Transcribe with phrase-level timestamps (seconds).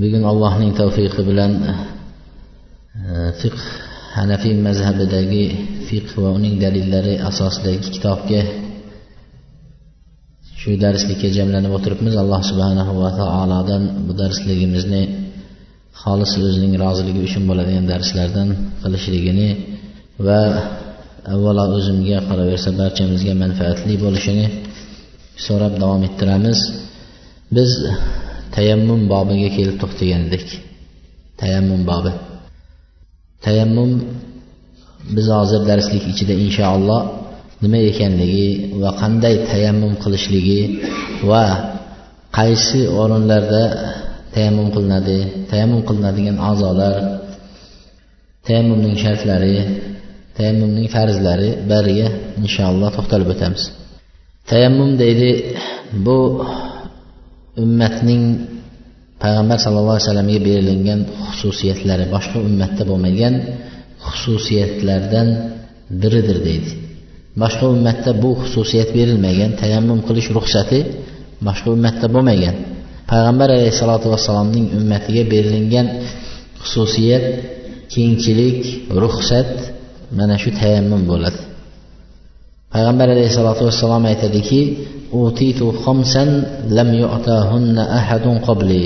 [0.00, 1.72] bugun allohning tavfiqi bilan e,
[3.40, 3.62] fiqh
[4.18, 5.44] hanafiy mazhabidagi
[5.88, 8.42] fiqh va uning dalillari asosidagi kitobga
[10.60, 12.14] shu darslikka jamlanib o'tiribmiz.
[12.22, 15.02] Alloh subhanahu va taolodan bu darsligimizni
[16.02, 18.48] xolis o'zining roziligi uchun bo'ladigan darslardan
[18.82, 19.48] qilishligini
[20.26, 20.40] va
[21.34, 24.46] avvalo o'zimga qolaversa barchamizga manfaatli bo'lishini
[25.46, 26.58] so'rab davom ettiramiz.
[27.56, 27.70] Biz
[28.54, 30.46] tayammum bobiga kelib to'xtagan edik
[31.40, 32.12] tayammum bobi.
[33.44, 33.90] Tayammum
[35.14, 37.00] biz hozir darslik ichida inshaalloh
[37.62, 38.48] nima ekanligi
[38.82, 40.60] va qanday tayammum qilishligi
[41.30, 41.44] va
[42.38, 43.64] qaysi o'rinlarda
[44.34, 45.18] tayammum qilinadi
[45.50, 46.94] tayammum qilinadigan a'zolar
[48.46, 49.56] tayammumning shartlari
[50.36, 52.08] tayammumning farzlari bariga
[52.42, 53.62] inshaalloh to'xtalib o'tamiz.
[54.50, 55.30] Tayammum deydi
[56.06, 56.18] bu
[57.62, 58.22] ummatning
[59.22, 63.34] payg'ambar sallallohu alayhi vasallamga berilgan xususiyatlari boshqa ummatda bo'lmagan
[64.08, 65.28] xususiyatlardan
[66.00, 66.70] biridir deydi.
[67.42, 70.78] Boshqa ummatda bu xususiyat berilmagan tayammum qilish ruxsati
[71.46, 72.56] boshqa ummatda bo'lmagan.
[73.10, 75.86] Payg'ambar alayhissalotu vassalomning ummatiga berilingan
[76.62, 77.24] xususiyat
[77.94, 78.60] kengchilik
[79.02, 79.50] ruxsat
[80.18, 81.40] mana shu tayammum bo'ladi.
[82.74, 84.60] Payg'ambar alayhissalotu vassalom aytadiki
[86.76, 88.84] lam yu'tahunna ahadun qabli.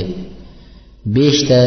[1.17, 1.61] Beshta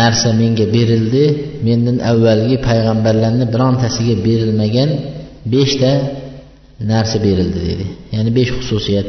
[0.00, 1.24] narsa menga berildi
[1.66, 4.90] mendan avvalgi payg'ambarlarni birontasiga berilmagan
[5.54, 5.90] beshta
[6.92, 7.86] narsa berildi dedi.
[8.14, 9.06] Ya'ni besh xususiyat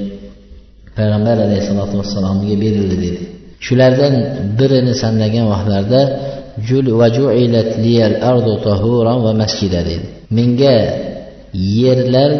[0.98, 3.22] payg'ambar alayhissalotu vassalomga berildi dedi.
[3.66, 4.14] Shulardan
[4.60, 6.02] birini sanlagan vaqtlarda
[6.68, 6.86] jul
[7.18, 8.16] ju'ilat liyal
[8.68, 9.18] tahuran
[10.38, 10.76] menga
[11.54, 12.32] yerlar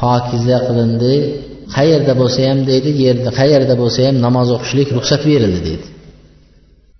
[0.00, 1.14] pokiza qilindi.
[1.76, 5.86] Qayerda bo'lsa ham deydi yerda qayerda bo'lsa ham namoz o'qishlik ruxsat berildi deydi.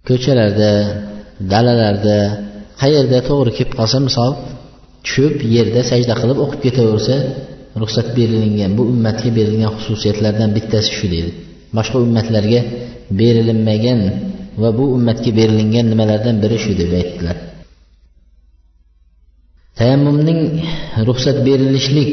[0.09, 0.73] Ko'chalarda
[1.53, 2.19] dalalarda
[2.83, 4.33] qayerda to'g'ri kelib qolsa misol
[5.05, 7.17] tushib yerda sajda qilib o'qib ketaversa
[7.83, 11.31] ruxsat berilingan bu ummatga berilgan xususiyatlardan bittasi shu deydi.
[11.77, 12.61] Boshqa ummatlarga
[13.21, 14.01] berilinmagan
[14.63, 17.37] va bu ummatga berilingan nimalardan biri shu deb aytdilar.
[19.79, 20.41] Tayammumning
[21.09, 22.13] ruxsat berilishlik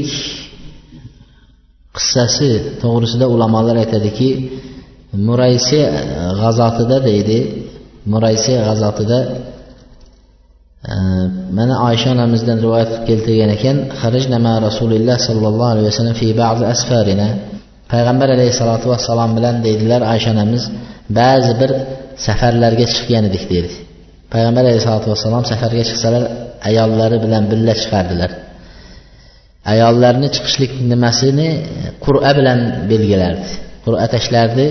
[1.98, 2.50] qissasi
[2.82, 4.30] to'g'risida ulamolar aytadiki
[5.28, 5.80] muraysi
[6.42, 7.38] g'azotida deydi
[8.14, 9.20] muraysi g'azotida
[10.92, 10.94] e,
[11.58, 17.28] mana oysha onamizdan rivoyat qilib keltirgan ekan harajnama rasululloh sollallohu alayhi vasallam fi ba'zi asfarina.
[17.94, 20.64] Payg'ambar alayhissalotu vassalom bilan deydilar oysha onamiz
[21.20, 21.72] ba'zi bir
[22.26, 23.72] safarlarga chiqqan edik deydi.
[24.34, 26.24] Payg'ambar alayhissalotu vassalom safarga chiqsalar
[26.68, 28.32] ayollari bilan birga chiqardilar.
[29.74, 31.50] Ayollarni chiqishlik nimasini
[32.06, 32.60] qur'a bilan
[32.92, 33.50] belgilardi.
[33.86, 34.66] Qur'a tashlardi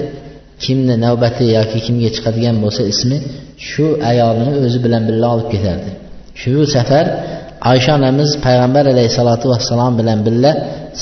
[0.65, 3.19] kimni navbati yoki kimga chiqadigan bo'lsa ismi
[3.69, 5.91] shu ayolni o'zi bilan birga olib ketardi.
[6.41, 7.06] Shu safar
[7.72, 10.53] oysha onamiz payg'ambar alayhissalotu vassalom bilan birga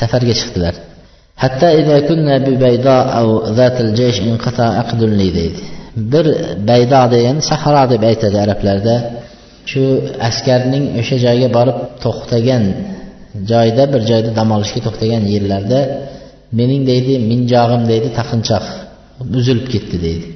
[0.00, 0.74] safarga chiqdilar.
[1.42, 1.66] Hatto
[5.96, 6.26] bir
[6.68, 8.94] baydo degan sahro deb aytadi arablarda.
[9.70, 9.82] Shu
[10.28, 12.64] askarning o'sha joyga borib to'xtagan
[13.50, 15.80] joyda bir joyda dam olishga to'xtagan yerlarda
[16.58, 18.66] mening deydi minjog'im deydi taqinchoq
[19.38, 20.26] uzilib ketdi deydi.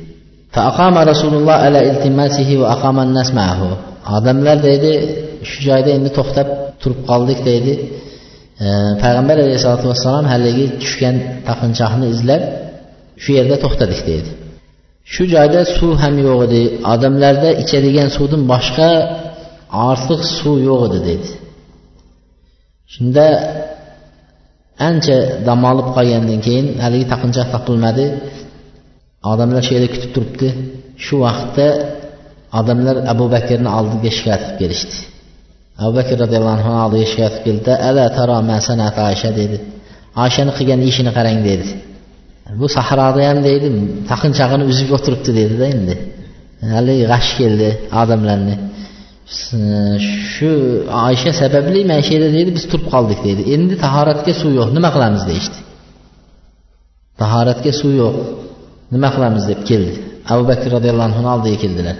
[1.12, 3.68] Rasululloh ala iltimasihi va nas ma'ahu.
[4.16, 4.92] Odamlar deydi
[5.48, 6.48] shu joyda endi to'xtab
[6.80, 7.72] turib qoldik deydi.
[9.02, 11.16] Payg'ambar alayhisalotu vassalom haligi tushgan
[11.48, 12.42] taqinchoqni izlab
[13.22, 14.30] shu yerda to'xtadik deydi.
[15.12, 16.62] Shu joyda suv ham yo'q edi.
[16.92, 18.90] Odamlarda ichadigan suvdan boshqa
[19.90, 21.30] ortiq suv yo'q edi deydi
[22.94, 23.26] shunda
[24.88, 25.16] ancha
[25.46, 28.06] dam olib qolgandan keyin haligi taqinchoq topilmadi
[29.32, 30.48] odamlar shu yerda kutib turibdi.
[31.04, 31.66] Shu vaqtda
[32.58, 34.96] odamlar abu bakrni oldiga shikoyat qilib kelishdi.
[35.82, 39.56] Abu bakr roziyallohu anhu oldiga shikoyat qilib keldida ala taro masanat oysha dedi.
[40.22, 41.66] Oyshani qilgan ishini qarang dedi
[42.59, 43.67] bu sahroda ham deydi
[44.11, 45.95] taqinchog'ini uzib o'tiribdi deydida endi
[46.75, 47.69] haligi g'ash keldi
[48.01, 48.55] odamlarni
[50.33, 50.51] shu
[51.07, 54.89] oysha sababli mana shu yerda deydi biz turib qoldik deydi endi tahoratga suv yo'q nima
[54.95, 55.59] qilamiz deyishdi
[57.21, 58.15] tahoratga suv yo'q
[58.93, 59.93] nima qilamiz deb keldi
[60.33, 61.97] abu bakr roziyallohu anhuni oldiga keldilar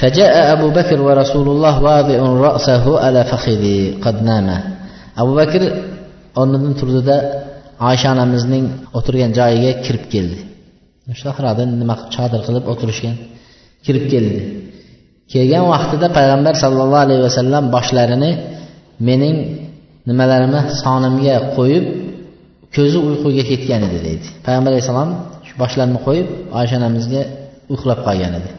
[0.00, 2.18] فجاء أبو بكر ورسول الله واضع
[2.48, 4.48] رأسه على فخذه قد نام
[5.20, 5.62] abu bakr
[6.40, 7.16] o'rnidan turdida
[7.87, 8.65] oysha onamizning
[8.97, 10.39] o'tirgan joyiga kirib keldi.
[11.21, 13.15] Shohrada nima qilib chodir qilib o'tirishgan
[13.85, 14.41] kirib keldi.
[15.33, 18.31] Kelgan vaqtida payg'ambar sallallohu alayhi vasallam boshlarini
[19.07, 19.35] mening
[20.09, 21.85] nimalarimni sonimga qo'yib
[22.75, 24.27] ko'zi uyquga ketgan edi deydi.
[24.45, 25.11] Payg'ambar alayhissalom
[25.47, 26.27] shu boshlarini qo'yib
[26.59, 27.21] oysha onamizga
[27.75, 28.51] uxlab qolgan edi.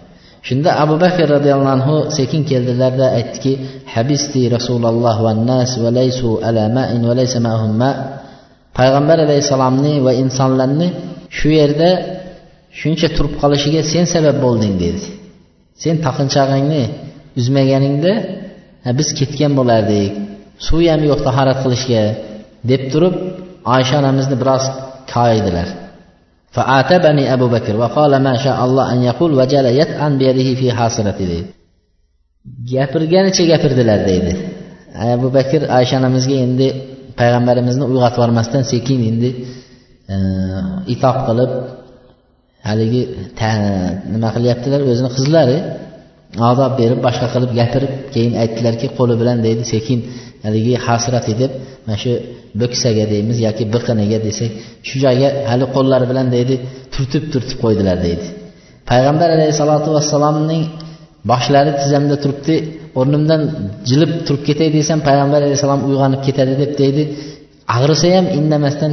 [0.49, 3.53] Shunda abu bakr roziyallohu anhu sekin keldilarda aytdiki
[3.95, 7.91] habisti rasululloh va nas va laysu ala ma'in va laysa ma'hum ma.
[8.78, 10.88] payg'ambar alayhissalomni va insonlarni
[11.38, 11.90] shu yerda
[12.80, 15.02] shuncha turib qolishiga sen sabab bo'lding dedi
[15.84, 16.84] sen taqinchog'ingni
[17.40, 18.14] uzmaganingda
[19.00, 20.12] biz ketgan bo'lardik
[20.68, 22.04] suv ham yo'q tahorat qilishga
[22.72, 23.16] deb turib
[23.76, 24.64] oysha onamizni biroz
[25.14, 25.70] koyidilar
[26.58, 31.44] فعاتبني أبو بكر وقال ما شاء الله أن يقول وجل يطعن بيده في حاصرته deydi
[32.72, 34.34] gapirganicha gapirdilar deydi
[35.14, 36.68] abu bakr oysha onamizga endi
[37.23, 39.31] payg'ambarimizni uyg'otib yubormasdan sekin endi
[40.15, 40.17] e,
[40.95, 41.53] itoq qilib
[42.69, 43.03] haligi
[44.15, 45.59] nima qilyaptilar o'zini qizlari
[46.51, 49.99] odob berib boshqa qilib gapirib keyin aytdilarki qo'li bilan deydi sekin
[50.47, 51.53] haligi hasrati deb
[51.87, 52.13] mana shu
[52.61, 54.51] bo'ksaga deymiz yoki biqiniga desak
[54.89, 56.55] shu joyga hali qo'llari bilan deydi
[56.95, 58.27] turtib turtib qo'ydilar deydi.
[58.91, 60.63] Payg'ambar alayhissalotu vassalomning
[61.31, 62.55] boshlari tizzamda turibdi
[63.01, 63.41] o'rnimdan
[63.89, 67.03] jilib turib ketay desam payg'ambar alayhissalom uyg'onib ketadi deb deydi.
[67.77, 68.93] Og'risa ham indamasdan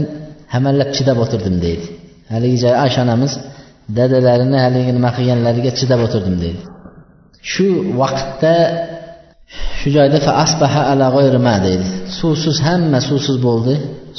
[0.53, 1.85] hamallab chidab o'tirdim deydi.
[2.33, 3.33] Haligi joy oysha onamiz
[3.97, 6.61] dadalarini haligi nima qilganlariga chidab o'tirdim deydi.
[7.51, 7.67] Shu
[8.01, 8.53] vaqtda
[9.79, 11.87] shu joyda fa asbaha ala g'oyrima deydi.
[12.19, 13.73] Suvsiz hamma suvsiz bo'ldi.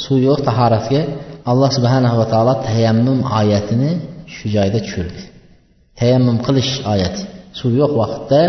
[0.05, 1.03] Suv yo'q tahoratga.
[1.51, 3.91] Alloh subhanahu va taolo tayammum oyatini
[4.35, 5.23] shu joyda tushirdi.
[6.01, 7.23] Tayammum qilish oyati.
[7.61, 8.41] Suv yo'q vaqtda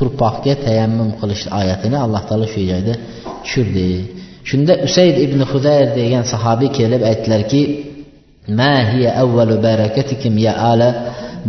[0.00, 2.94] turpoqga tayammum qilish oyatini alloh taolo shu joyda
[3.44, 3.88] tushirdi.
[4.48, 7.62] Shunda usayd ibn hudayr degan sahobiy kelib aytdilarki
[8.58, 10.88] ma hiya avvalu barakatikum ya ala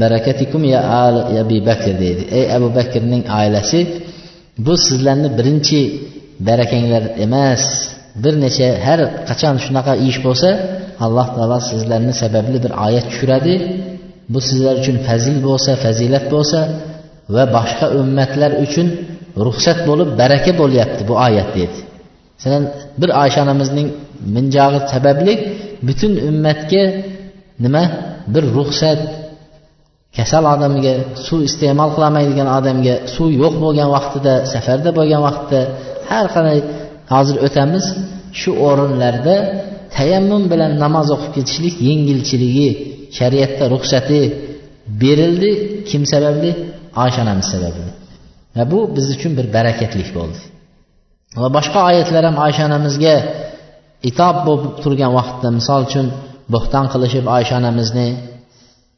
[0.01, 3.79] barakatikum ya al abi bakr deydi ey abu bakrning oilasi
[4.65, 5.81] bu sizlarni birinchi
[6.47, 7.63] barakanglar emas.
[8.23, 8.99] Bir necha har
[9.29, 10.49] qachon shunaqa ish bo'lsa
[11.05, 13.53] alloh taolo sizlarni sababli bir oyat tushiradi.
[14.33, 16.59] Bu sizlar uchun fazil bo'lsa fazilat bo'lsa
[17.33, 18.87] va boshqa ummatlar uchun
[19.45, 21.77] ruxsat bo'lib baraka bo'lyapti bu oyat dedi
[22.35, 22.63] masalan
[23.01, 23.87] bir oysha onamizning
[24.35, 25.33] minjog'i sababli
[25.87, 26.83] butun ummatga
[27.63, 27.83] nima?
[28.33, 28.99] Bir ruxsat.
[30.17, 30.93] Kasal odamga
[31.25, 35.59] suv iste'mol qilolmaydigan odamga suv yo'q bo'lgan vaqtida safarda bo'lgan vaqtda
[36.09, 36.59] har qanday
[37.13, 37.85] hozir o'tamiz
[38.39, 39.35] shu o'rinlarda
[39.95, 42.69] tayammum bilan namoz o'qib ketishlik yengilchiligi
[43.17, 44.19] shariatda ruxsati
[45.01, 45.51] berildi.
[45.89, 46.51] Kim sababli?
[47.03, 47.89] Oysha onamiz sababli
[48.55, 50.39] va bu biz uchun bir barakatlik bo'ldi.
[51.41, 53.15] Va boshqa oyatlar ham oysha onamizga
[54.09, 56.07] itob bo'lib turgan vaqtda misol uchun
[56.53, 58.07] bo'xton qilishib oysha onamizni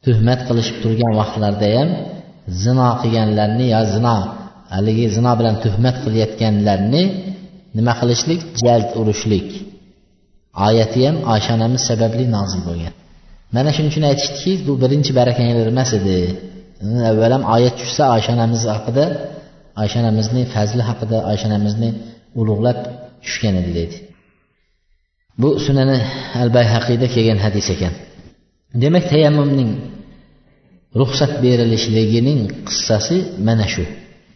[0.05, 1.89] tuhmat qilishib turgan vaqtlarda ham
[2.63, 4.17] zino qilganlarni yo zino
[4.75, 7.03] haligi zino bilan tuhmat qilayotganlarni
[7.77, 8.41] nima qilishlik?
[8.63, 9.49] Jald urishlik.
[10.67, 12.93] Oyati ham oysha onamiz sababli nozil bo'lgan.
[13.55, 16.17] Mana shuning uchun aytishdiki bu birinchi barakanglar emas edi.
[17.09, 19.05] Avval ham oyat tushsa oysha onamiz haqida
[19.81, 21.89] oysha onamizni fazli haqida oysha onamizni
[22.39, 22.79] ulug'lab
[23.23, 23.97] tushgan edi deydi
[25.41, 25.97] bu sunani
[26.41, 27.93] al bayhaqiyda kelgan hadis ekan.
[28.83, 29.71] Demak tayammumning
[31.01, 33.83] ruxsat berilishligining qissasi mana shu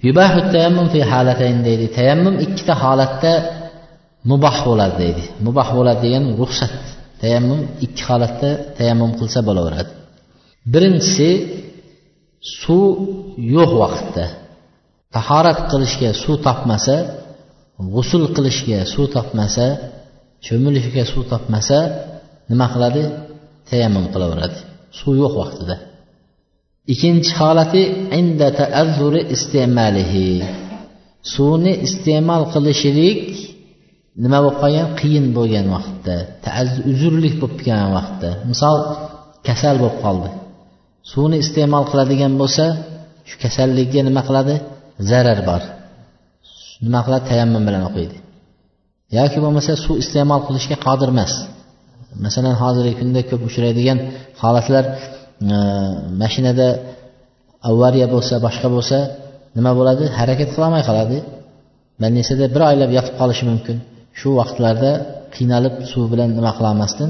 [0.07, 1.85] yubahu tayammum fi halatayn deydi.
[1.97, 3.33] Tayammum ikkita holatda
[4.31, 5.23] muboh bo'ladi deydi.
[5.47, 6.73] Muboh bo'ladi degan ruxsat.
[7.21, 9.91] Tayammum ikki holatda tayammum qilsa bo'laveradi
[10.73, 11.29] birinchisi
[12.41, 12.85] suv
[13.55, 14.25] yo'q vaqtda.
[15.15, 16.95] Tahorat qilishga suv topmasa
[17.93, 19.65] g'usul qilishga suv topmasa
[20.45, 21.77] cho'milishga suv topmasa
[22.49, 23.03] nima qiladi?
[23.69, 24.59] Tayammum qilaveradi.
[24.99, 25.75] Suv yo'q vaqtida.
[26.93, 27.81] Ikkinchi holati
[28.19, 30.27] inda taazzuri istemalihi
[31.33, 33.21] suvni iste'mol qilishlik
[34.23, 34.87] nima bo'lib qolgan?
[34.99, 36.15] Qiyin bo'lgan vaqtda
[36.91, 38.29] uzrlik bo'lib kelgan vaqtda.
[38.51, 38.77] Misol
[39.47, 40.29] kasal bo'lib qoldi.
[41.11, 42.65] Suvni iste'mol qiladigan bo'lsa
[43.29, 44.55] shu kasallikka nima qiladi?
[45.09, 45.61] Zarar bor.
[46.85, 47.23] Nima qiladi?
[47.31, 48.17] Tayammum bilan o'qiydi.
[49.17, 51.33] Yoki bo'lmasa suv iste'mol qilishga qodir emas.
[52.25, 53.97] Masalan hozirgi kunda ko'p uchraydigan
[54.41, 54.83] holatlar
[55.55, 55.57] e,
[56.21, 56.67] mashinada
[57.69, 58.97] avariya bo'lsa boshqa bo'lsa
[59.57, 60.03] nima bo'ladi?
[60.19, 61.17] Harakat qilolmay qoladi.
[62.01, 63.77] Больницада bir oylab yotib qolishi mumkin.
[64.19, 64.91] Shu vaqtlarda
[65.35, 67.09] qiynalib suv bilan nima qilolmasdan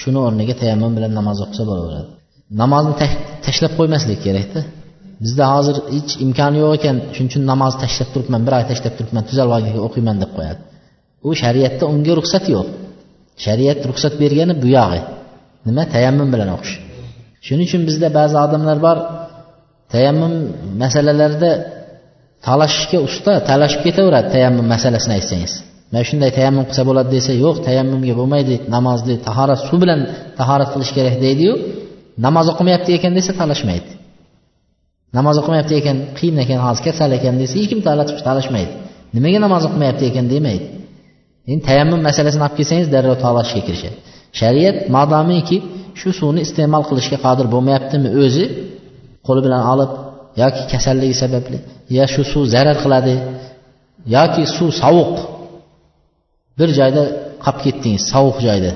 [0.00, 2.13] shuni o'rniga tayammum bilan namoz o'qisa bo'laveradi.
[2.62, 2.94] Namozni
[3.46, 4.60] tashlab qo'ymaslik kerakda.
[5.24, 9.24] Bizda hozir hech imkoni yo'q ekan shuning uchun namozni tashlab turibman bir oy tashlab turibman
[9.28, 10.60] tuzalib olganga o'qiyman deb qo'yadi.
[11.28, 12.66] U shariatda unga ruxsat yo'q.
[13.44, 15.00] Shariat ruxsat bergani bu yog'i.
[15.66, 15.82] Nima?
[15.94, 16.74] Tayammum bilan o'qish.
[17.46, 18.96] Shuning uchun bizda ba'zi odamlar bor
[19.94, 20.34] tayammum
[20.82, 21.50] masalalarida
[22.46, 25.52] talashishga usta talashib ketaveradi tayammum masalasini aytsangiz.
[25.92, 30.00] Mana shunday tayammum qilsa bo'ladi desa yo'q tayammumga bo'lmaydi namozni tahorat suv bilan
[30.40, 31.52] tahorat qilish kerak deydiyu
[32.24, 33.90] namoz o'qimayapti ekan desa talashmaydi.
[35.16, 37.80] Namoz o'qimayapti ekan qiyin ekan hozir kasal ekan desa hech kim
[38.28, 38.72] talashmaydi.
[39.16, 40.66] Nimaga namoz o'qimayapti ekan demaydi.
[41.50, 43.96] Endi tayammum masalasini olib kelsangiz darrov talashishga kirishadi.
[44.40, 45.56] Shariat modomiki
[46.00, 48.44] shu suvni iste'mol qilishga qodir bo'lmayaptimi o'zi?
[49.26, 49.90] Qo'li bilan olib
[50.42, 51.58] yoki kasalligi sababli
[51.96, 53.14] yo shu suv zarar qiladi
[54.16, 55.14] yoki suv sovuq.
[56.58, 57.02] Bir joyda
[57.44, 58.72] qolib ketdingiz sovuq joyda.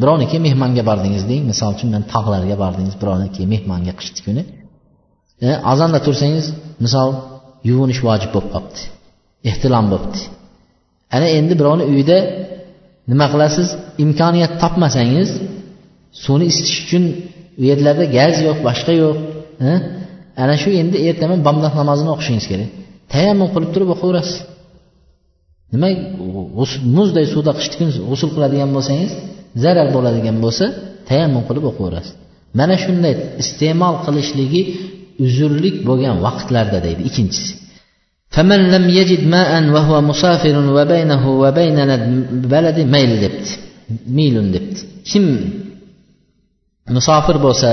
[0.00, 4.42] Birovniki mehmonga bordingiz deng misol uchun man tog'larga bordingiz birovniki mehmonga qishni kuni.
[5.46, 6.46] E, azonda tursangiz
[6.84, 7.10] misol
[7.68, 8.80] yuvinish vojib bo'lib qolibdi
[9.50, 10.20] ehtilom bo'libdi.
[11.16, 12.18] Ana endi birovni uyida
[13.10, 13.68] nima qilasiz?
[14.04, 15.28] Imkoniyat topmasangiz
[16.24, 17.04] suvni isitish uchun
[17.60, 19.16] u yerlarda gaz yo'q boshqa yo'q
[19.68, 19.70] e,
[20.42, 22.68] ana shu endi ertaman bomdod namozini o'qishingiz kerak.
[23.12, 24.36] Tayammum qilib turib o'qiyverasiz
[25.72, 25.88] nima
[26.98, 29.12] muzday suvda qishni kuni g'usul qiladigan bo'lsangiz
[29.63, 30.65] zarar bo'ladigan bo'lsa
[31.09, 32.13] tayammum qilib o'qiyverasiz
[32.59, 33.13] mana shunday
[33.43, 34.61] iste'mol qilishligi
[35.25, 37.51] uzrlik bo'lgan vaqtlarda deydi ikkinchisi
[38.35, 43.51] فمن لم يجد ماء وهو مسافر وبينه وبين البلد ميل debdi
[44.17, 45.25] milun debdi kim
[46.95, 47.69] musofir bo'lsa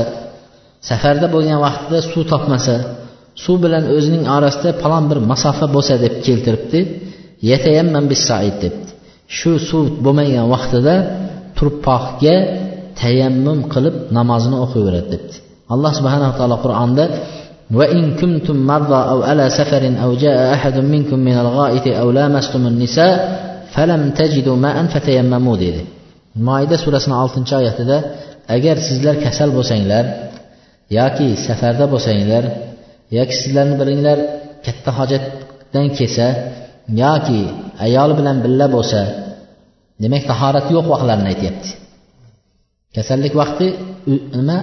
[0.89, 2.75] safarda bo'lgan vaqtida suv topmasa
[3.45, 6.81] suv bilan o'zining orasida falon bir masofa bo'lsa deb keltiribdi
[7.51, 8.91] yatayammam bis said debdi
[9.37, 10.95] shu suv bo'lmagan vaqtida
[11.63, 12.35] turpoqga
[13.01, 15.35] tayammum qilib namozini o'qiyveradi debdi
[15.75, 17.07] alloh subhanava taolo qur'onda
[17.79, 23.15] وإن كنتم مرضى أو على سفر أو جاء أحد منكم من الغائط أو لامستم النساء
[23.75, 25.83] فلم تجدوا ماء فتيمموا dedi
[26.47, 27.97] moida surasini oltinchi oyatida
[28.57, 30.05] agar sizlar kasal bo'lsanglar
[30.99, 32.45] yoki safarda bo'lsanglar
[33.19, 34.19] yoki sizlarni biringlar
[34.67, 36.27] katta hojatdan kelsa
[37.03, 37.41] yoki
[37.87, 39.01] ayoli bilan birga bo'lsa
[40.04, 41.70] demak tahorati yo'q vaqtlarini aytyapti.
[42.96, 43.68] Kasallik vaqti
[44.40, 44.58] nima?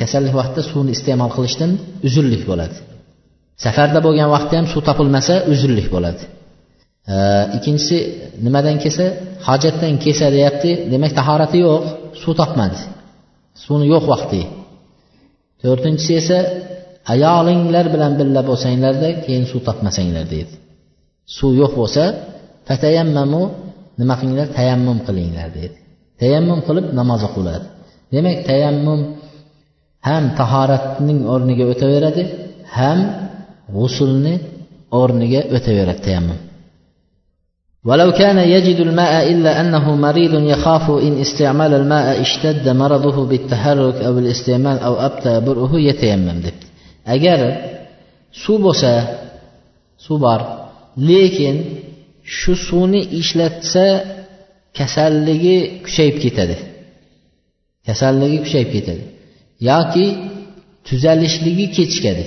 [0.00, 1.70] Kasallik vaqtida suvni iste'mol qilishdan
[2.06, 2.76] uzunlik bo'ladi.
[3.64, 6.22] Safarda bo'lgan vaqtda ham suv topilmasa uzunlik bo'ladi.
[7.56, 7.98] Ikkinchisi
[8.46, 9.06] nimadan kelsa?
[9.48, 10.70] Hojatdan kelsa deyapti.
[10.92, 11.82] Demak tahorati yo'q
[12.22, 12.78] suv topmadi.
[13.62, 14.40] Suvni yo'q vaqti.
[15.62, 16.38] To'rtinchisi esa
[17.14, 20.54] ayolinglar bilan birga bo'lsanglarda keyin suv topmasanglar deydi.
[21.36, 22.04] Suv yo'q bo'lsa
[22.68, 23.42] fatayammamu
[24.00, 25.76] nima qilinglar tayammum qilinglar deydi
[26.22, 27.66] tayammum qilib namoz o'qiladi
[28.14, 29.00] demak tayammum
[30.08, 32.22] ham tahoratning o'rniga o'taveradi
[32.76, 32.98] ham
[33.76, 34.34] g'usulni
[35.00, 36.40] o'rniga o'taveradi tayammum
[37.88, 44.18] ولو كان يجد الماء إلا أنه مريض يخاف إن استعمال الماء اشتد مرضه بالتحرك أو
[44.18, 46.56] الاستعمال أو أبتى برؤه يتيمم deb
[47.14, 47.40] agar
[48.42, 48.92] suv bo'lsa
[50.04, 50.40] suv bor
[51.08, 51.56] lekin
[52.36, 53.84] shu suvni ishlatsa
[54.78, 56.56] kasalligi kuchayib ketadi.
[57.86, 59.04] Kasalligi kuchayib ketadi.
[59.70, 60.06] Yoki
[60.88, 62.24] tuzalishligi kechikadi.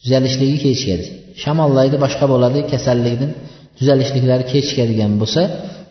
[0.00, 1.06] Tuzalishligi kechikadi.
[1.42, 3.30] Shamollaydi boshqa bo'ladi kasallikdan
[3.78, 5.42] tuzalishliklari kechikadigan bo'lsa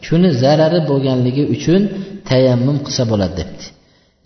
[0.06, 1.82] shuni zarari bo'lganligi uchun
[2.30, 3.66] tayammum qilsa bo'ladi debdi.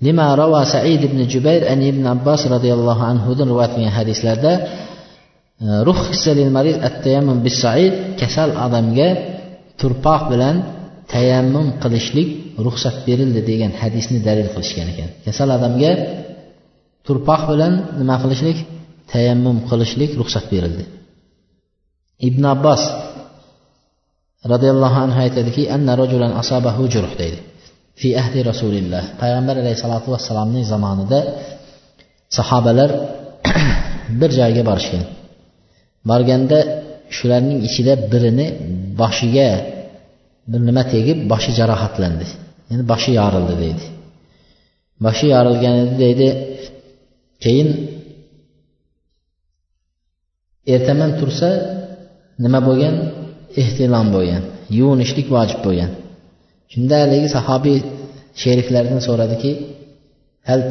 [0.05, 4.51] Lima rava said ibn jubayr an ibn abbos roziyallohu anhudan rivoyat qilgan hadislarda
[5.61, 5.67] Э,
[8.19, 9.09] kasal odamga
[9.79, 10.55] turpoq bilan
[11.13, 12.29] tayammum qilishlik
[12.65, 15.09] ruxsat berildi degan hadisni dalil qilishgan ekan.
[15.25, 15.91] Kasal odamga
[17.07, 18.57] turpoq bilan nima qilishlik?
[19.11, 20.83] Tayammum qilishlik ruxsat berildi.
[22.27, 22.81] Ibn abbos
[24.51, 27.39] roziyallohu anhu aytadiki anna rajulan asabahu juruh deydi.
[27.99, 31.19] Fi ahdi rasulilloh payg'ambar alayhissalotu vassalomning zamonida
[32.37, 32.89] sahobalar
[34.19, 35.05] bir joyga borishgan.
[36.09, 36.59] Borganda
[37.15, 38.47] shularning ichida birini
[39.01, 39.49] boshiga
[40.51, 42.25] bir nima tegib boshi jarohatlandi.
[42.71, 43.85] Endi boshi yorildi deydi.
[45.05, 46.27] Boshi yorilgan edi deydi.
[47.43, 47.69] Keyin
[50.73, 51.49] ertaman tursa
[52.43, 52.95] nima bo'lgan?
[53.61, 54.43] Ehtilom bo'lgan
[54.77, 55.91] yuvinishlik vojib bo'lgan.
[56.71, 57.77] Shunda haligi sahobiy
[58.41, 59.51] sheriklaridan so'radiki
[60.49, 60.61] hal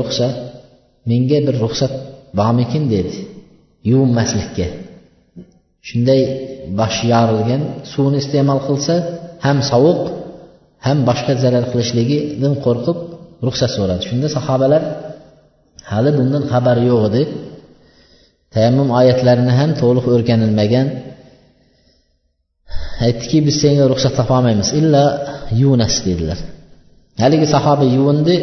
[0.00, 0.26] ruxsa?
[1.10, 1.92] Menga bir ruxsat
[2.38, 2.84] bormikin?
[2.94, 3.12] dedi.
[3.90, 4.66] Yuvinmaslikka.
[5.88, 6.20] Shunday
[6.80, 7.62] boshi yorilgan
[7.92, 8.94] suvni iste'mol qilsa
[9.46, 10.00] ham sovuq
[10.86, 12.98] ham boshqa zarar qilishligidan qo'rqib
[13.46, 14.02] ruxsat so'radi.
[14.08, 14.82] Shunda sahobalar
[15.90, 17.22] hali bundan xabari yo'q edi.
[18.54, 20.86] Tayammum oyatlarini ham to'liq o'rganilmagan.
[23.06, 25.04] Aytdiki biz senga ruxsat topolmaymiz illa
[25.62, 26.38] yunas dedilar.
[27.22, 28.34] Haligi sahoba yuvindi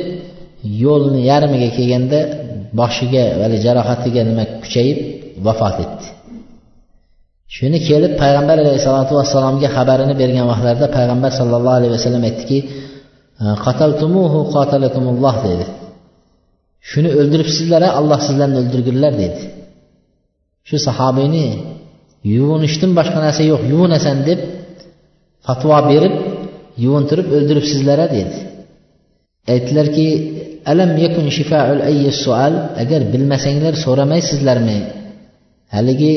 [0.83, 2.19] yo'lni yarmiga kelganda
[2.79, 4.99] boshiga hali jarohatiga nima kuchayib
[5.45, 6.07] vafot etdi.
[7.55, 12.57] Shuni kelib payg'ambar alayhissalotu vassalomga xabarini bergan vaqtlarida payg'ambar sallallohu alayhi vasallam aytdiki
[13.65, 15.65] qataltumuhu qatalakumulloh dedi.
[16.89, 19.41] Shuni o'ldiribsizlar alloh sizlarni o'ldirgunlar dedi.
[20.67, 21.47] Shu sahobiyni
[22.35, 24.39] yuvinishdan boshqa narsa yo'q yuvinasan deb
[25.45, 26.13] fatvo berib
[26.83, 28.37] yuvintirib o'ldiribsizlar dedi.
[29.53, 30.07] Aytdilarki
[30.71, 34.79] alam yakun shifaul ayyi sual agar bilmasanglar so'ramaysizlarmi?
[35.75, 36.13] Haligi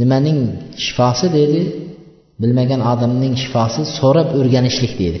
[0.00, 0.38] nimaning
[0.84, 1.60] shifosi dedi
[2.42, 5.20] bilmagan odamning shifosi so'rab o'rganishlik dedi.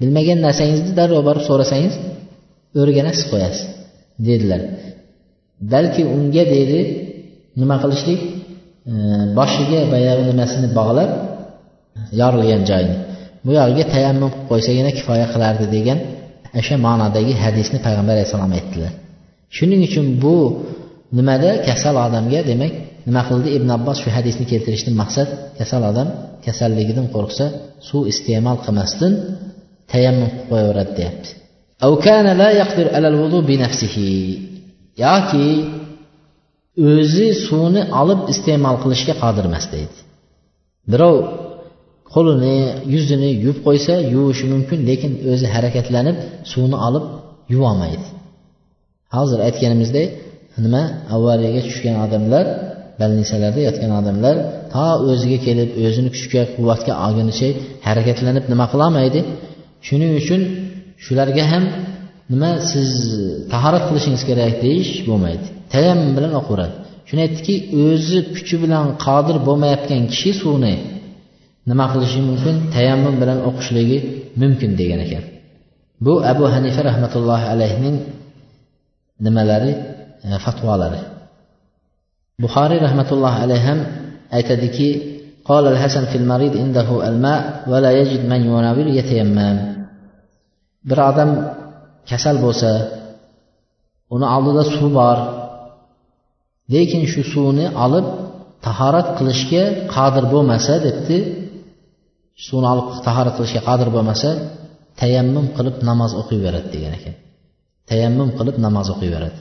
[0.00, 1.94] Bilmagan narsangizni darrov borib so'rasangiz
[2.80, 3.64] o'rganasiz qo'yasiz
[4.26, 4.60] dedilar.
[5.72, 6.78] Balki unga dedi
[7.60, 8.20] nima qilishlik?
[8.92, 8.94] E,
[9.38, 11.10] boshiga boyagi nimasini bog'lab
[12.20, 12.96] yorilgan joyini
[13.44, 15.98] bu yog'iga tayammum qilib qo'ysagina kifoya qilardi degan
[16.60, 18.92] o'sha ma'nodagi hadisni payg'ambar alayhissalom aytdilar.
[19.56, 20.34] Shuning uchun bu
[21.18, 21.50] nimada?
[21.68, 22.72] Kasal odamga demak
[23.08, 23.48] nima qildi?
[23.58, 25.28] Ibn abbos shu hadisni keltirishdan maqsad
[25.58, 26.08] kasal odam
[26.46, 27.44] kasalligidan qo'rqsa
[27.88, 29.12] suv iste'mol qilmasdan
[29.92, 31.28] tayammum qilib qo'yaveradi deyapti.
[35.04, 35.48] Yoki
[36.90, 39.96] o'zi suvni olib iste'mol qilishga qodir emas deydi.
[40.92, 41.16] Birov
[42.14, 42.56] qo'lini
[42.94, 46.16] yuzini yuvib qo'ysa yuvishi mumkin lekin o'zi harakatlanib
[46.52, 47.04] suvni olib
[47.52, 48.06] yuvolmaydi.
[49.16, 50.08] Hozir aytganimizdek
[50.64, 50.82] nima?
[51.14, 52.44] Avvaliga tushgan odamlar
[53.00, 54.36] больницаlarda yotgan odamlar
[54.74, 57.48] to o'ziga kelib o'zini kuchga quvvatga olgunicha
[57.86, 59.20] harakatlanib nima qilolmaydi?
[59.86, 60.40] Shuning uchun
[61.04, 61.64] shularga ham
[62.32, 62.90] nima siz
[63.52, 65.46] tahorat qilishingiz kerak deyish bo'lmaydi.
[65.74, 66.74] Tayammum bilan o'qiveradi
[67.08, 70.74] shuni aytdiki o'zi kuchi bilan qodir bo'lmayotgan kishi suvni
[71.70, 72.56] nima qilishi mumkin?
[72.74, 73.98] Tayammum bilan o'qishligi
[74.42, 75.24] mumkin degan ekan.
[76.04, 77.96] Bu abu hanifa rahmatullohi alayhining
[79.26, 79.72] nimalari?
[80.45, 81.01] fatvolari
[82.43, 83.79] buxoriy rahmatullohi alayhi ham
[84.37, 84.89] aytadiki
[85.51, 89.57] قال الحسن في المريض عنده الماء ولا يجد من يناول يتيمم
[90.89, 91.29] bir odam
[92.09, 92.71] kasal bo'lsa
[94.15, 95.17] uni oldida suv bor
[96.73, 98.05] lekin shu suvni olib
[98.65, 99.63] tahorat qilishga
[99.95, 101.17] qodir bo'lmasa debdi
[102.45, 104.29] suvni olib tahorat qilishga qodir bo'lmasa
[105.01, 107.15] tayammum qilib namoz o'qiyveradi degan ekan
[107.89, 109.39] tayammum qilib namoz o'qiyveradi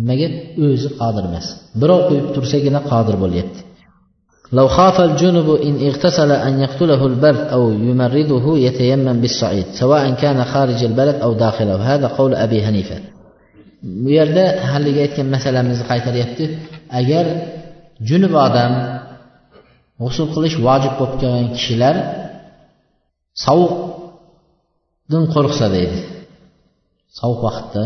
[0.00, 0.26] nimaga
[0.66, 1.46] o'zi qodir emas
[1.80, 3.60] birov qo'yib tursagina qodir bo'lyapti
[4.58, 10.84] لو خاف الجنب إن اغتسل أن يقتله البرد أو يمرضه يتيمم بالصعيد سواء كان خارج
[10.84, 12.98] البلد أو داخله هذا قول أبي حنيفة
[13.82, 16.44] bu yerda haligi aytgan masalamizni qaytaryapti
[17.00, 17.24] agar
[18.08, 18.72] junub odam
[20.00, 21.96] g'usul qilish vojib bo'lib qolgan kishilar
[23.44, 25.98] sovuqdan qo'rqsa deydi
[27.18, 27.82] sovuq vaqtda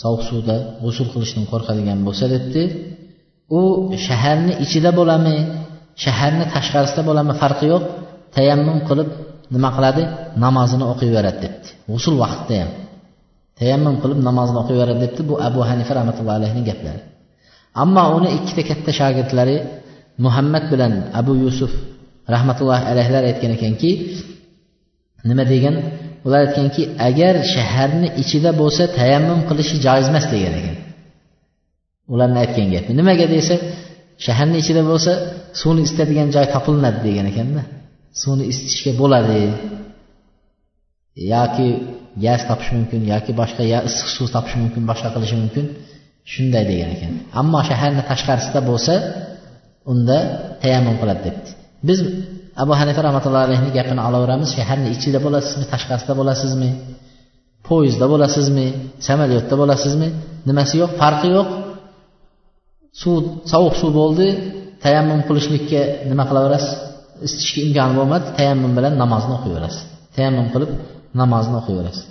[0.00, 2.62] sovuq suvda g'usul qilishdan qo'rqadigan bo'lsa debdi
[3.58, 3.60] u
[4.06, 5.36] shaharni ichida bo'ladimi
[6.04, 7.84] shaharni tashqarisida bo'ladimi farqi yo'q
[8.36, 9.08] tayammum qilib
[9.54, 10.02] nima qiladi?
[10.44, 11.68] Namozini o'qiyveradi debdi.
[11.90, 12.70] G'usul vaqtida ham.
[13.58, 17.00] Tayammum qilib namozini o'qiyveradi debdi bu abu hanifa rahmatullohi alayhini gaplari.
[17.82, 19.56] Ammo uni ikkita katta shogirdlari
[20.24, 21.72] muhammad bilan abu yusuf
[22.34, 23.90] rahmatullohi alayhilar aytgan ekanki
[25.30, 25.76] nima degan?
[26.26, 30.76] Ular aytganki agar shaharni ichida bo'lsa tayammum qilishi joiz emas degan ekan.
[32.12, 33.54] Ularni aytgan gapi nimaga desa
[34.24, 35.12] shaharni ichida bo'lsa
[35.60, 37.62] suvni isitadigan joy topilinadi degan ekanda
[38.20, 39.40] suvni isitishga bo'ladi.
[41.34, 41.68] Yoki
[42.24, 45.64] gaz topish mumkin yoki boshqa ya issiq suv topish mumkin boshqa qilishi mumkin
[46.32, 47.12] shunday degan ekan.
[47.40, 48.94] Ammo shaharni tashqarisida bo'lsa
[49.92, 50.18] unda
[50.62, 51.50] tayammum qiladi debdi.
[51.88, 51.98] Biz
[52.62, 56.70] abu hanifa rahmatullohi alayhini gapini olaveramiz shaharni ichida bo'lasizmi tashqarisida bo'lasizmi
[57.68, 58.66] poyezdda bo'lasizmi
[59.06, 60.08] samolyotda bo'lasizmi
[60.48, 61.48] nimasi yo'q farqi yo'q.
[63.02, 63.16] Suv
[63.52, 64.26] sovuq suv bo'ldi
[64.84, 66.72] tayammum qilishlikka nima qilaverasiz?
[67.26, 69.82] Isitishga imkoni bo'lmadi tayammum bilan namozni o'qiyverasiz.
[70.16, 70.70] Tayammum qilib
[71.20, 72.04] namozni o'qiyverasiz.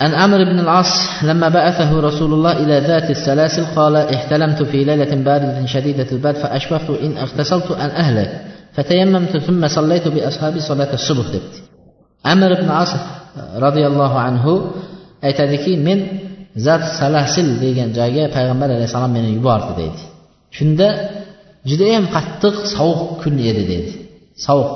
[0.00, 0.92] عن عمرو بن العاص
[1.24, 6.90] لما بعثه رسول الله إلى ذات السلاسل قال احتلمت في ليلة باردة شديدة البرد فأشفقت
[6.90, 8.40] إن اغتسلت أن أهلك
[8.74, 11.26] فتيممت ثم صليت بأصحابي صلاة الصبح.
[11.34, 11.54] دبت
[12.24, 12.92] عمرو بن العاص
[13.56, 14.44] رضي الله عنه
[15.22, 15.98] aytadiki men
[16.66, 20.02] zat salasil degan joyga payg'ambar alayhissalom من yubordi deydi
[20.56, 20.88] shunda
[21.70, 23.92] judayam qattiq sovuq kun edi deydi
[24.46, 24.70] sovuq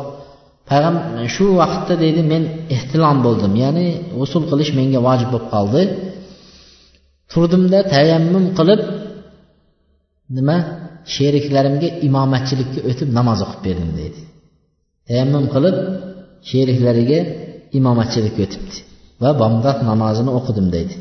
[0.70, 2.42] payg'ambar shu vaqtda deydi men
[2.76, 3.52] ehtilom bo'ldim.
[3.64, 3.86] Ya'ni
[4.24, 5.82] usul qilish menga vojib bo'lib qoldi.
[7.32, 8.80] Turdimda tayammum qilib
[10.36, 10.56] nima?
[11.14, 14.20] Sheriklarimga imomatchilikka o'tib namoz o'qib berdim deydi.
[15.08, 15.76] Tayammum qilib
[16.50, 17.20] sheriklariga
[17.78, 18.76] imomatchilikka o'tibdi
[19.22, 20.94] va bomdod namozini o'qidim deydi.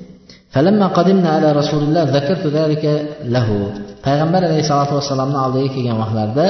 [4.06, 6.45] Payg'ambar alayhissalotu vassalomni oldiga kelgan vaqtlarida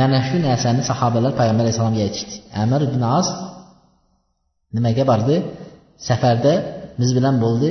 [0.00, 2.34] mana shu narsani sahobalar payg'ambar alayhissalomga aytishdi.
[2.62, 3.26] Amir ibn as
[4.76, 5.36] nimaga bordi?
[6.08, 6.52] Safarda
[7.00, 7.70] biz bilan bo'ldi.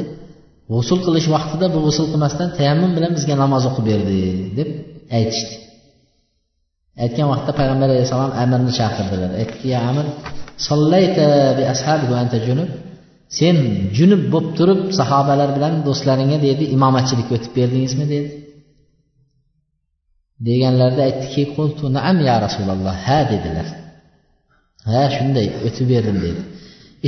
[0.71, 4.19] G'usul qilish vaqtida bu g'usul qilmasdan tayammum bilan bizga namoz o'qib berdi
[4.57, 4.69] deb
[5.17, 5.55] aytishdi.
[7.03, 9.29] Aytgan vaqtda payg'ambar alayhissalom amirni chaqirdilar.
[9.41, 10.05] Aytdiki ya amir
[13.39, 13.55] sen
[13.97, 18.05] junub bo'lib turib sahobalar bilan do'stlaringga dedi imomatchilikka o'tib berdingizmi?
[18.13, 18.27] dedi.
[20.48, 23.68] deganlarida aytdiki qultu naam ya rasululloh ha dedilar
[24.90, 26.42] ha shunday o'tib berdim dedi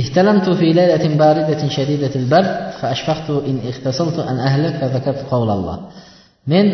[0.01, 5.77] احتلمت في ليلة باردة شديدة البرد فأشفقت إن اغتسلت أن أهلك فذكرت قول الله
[6.51, 6.65] men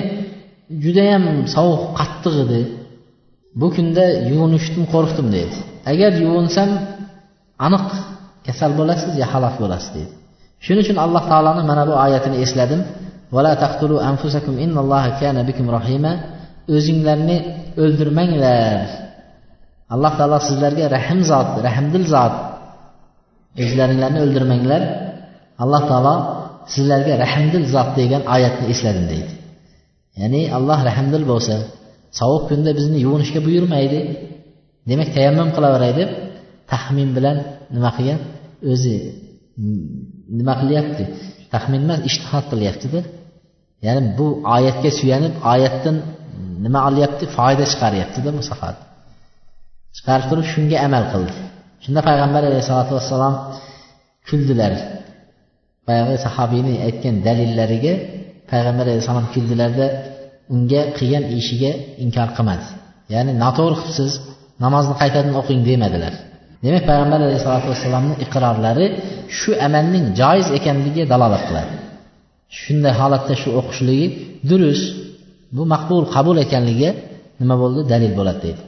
[0.83, 1.23] judayam
[1.55, 2.61] sovuq qattiq edi
[3.59, 5.57] bu kunda yuvinishdan qo'rqdim deydi
[5.91, 6.69] agar yuvinsam
[7.65, 7.87] aniq
[8.47, 10.13] kasal bo'lasiz yo halok bo'lasiz deydi
[10.65, 12.81] shuning uchun alloh taoloni mana bu oyatini esladim
[16.74, 17.36] O'zinglarni
[17.82, 18.78] o'ldirmanglar.
[19.94, 22.34] Alloh taolo sizlarga rahm zot rahmdil zot.
[23.62, 24.82] O'zlaringlarni o'ldirmanglar.
[25.62, 26.14] Alloh taolo
[26.74, 29.32] sizlarga rahmdil zot degan oyatni esladim deydi.
[30.20, 31.54] Ya'ni alloh rahmdil bo'lsa
[32.18, 34.00] sovuq kunda bizni yuvinishga buyurmaydi.
[34.90, 36.10] Demak tayammum qilaveray deb
[36.72, 37.36] taxmin bilan
[37.74, 38.20] nima qilgan?
[38.72, 38.94] O'zi
[39.62, 39.84] mm,
[40.38, 41.04] nima qilyapti?
[41.54, 43.00] Taxmin emas ishtihod qilyaptida.
[43.86, 44.26] Ya'ni bu
[44.56, 45.96] oyatga suyanib oyatdan
[46.64, 47.24] nima olyapti?
[47.36, 48.74] Foyda chiqaryaptida bu safar
[49.96, 51.32] chiqarib turib shunga amal qildi.
[51.84, 53.34] Shunda payg'ambar alayhisalotu vassalom
[54.28, 54.72] kuldilar.
[55.88, 57.94] Boyagi sahobiyni aytgan dalillariga
[58.50, 59.86] payg'ambar alayhissalom kuldilarda
[60.54, 61.72] unga qilgan ishiga
[62.04, 62.66] inkor qilmadi.
[63.14, 64.12] Ya'ni noto'g'ri qilibsiz
[64.64, 66.14] namozni qaytadan o'qing demadilar.
[66.64, 68.86] Demak payg'ambar alayhisalotu vassalomni iqrorlari
[69.38, 71.72] shu amalning joiz ekanligiga dalolat qiladi.
[72.60, 74.06] Shunday holatda shu o'qishligi
[74.50, 74.86] durust
[75.55, 76.91] bu maqbul qabul ekanligiga
[77.41, 78.63] nima bo'ldi dalil bo'ladi deydi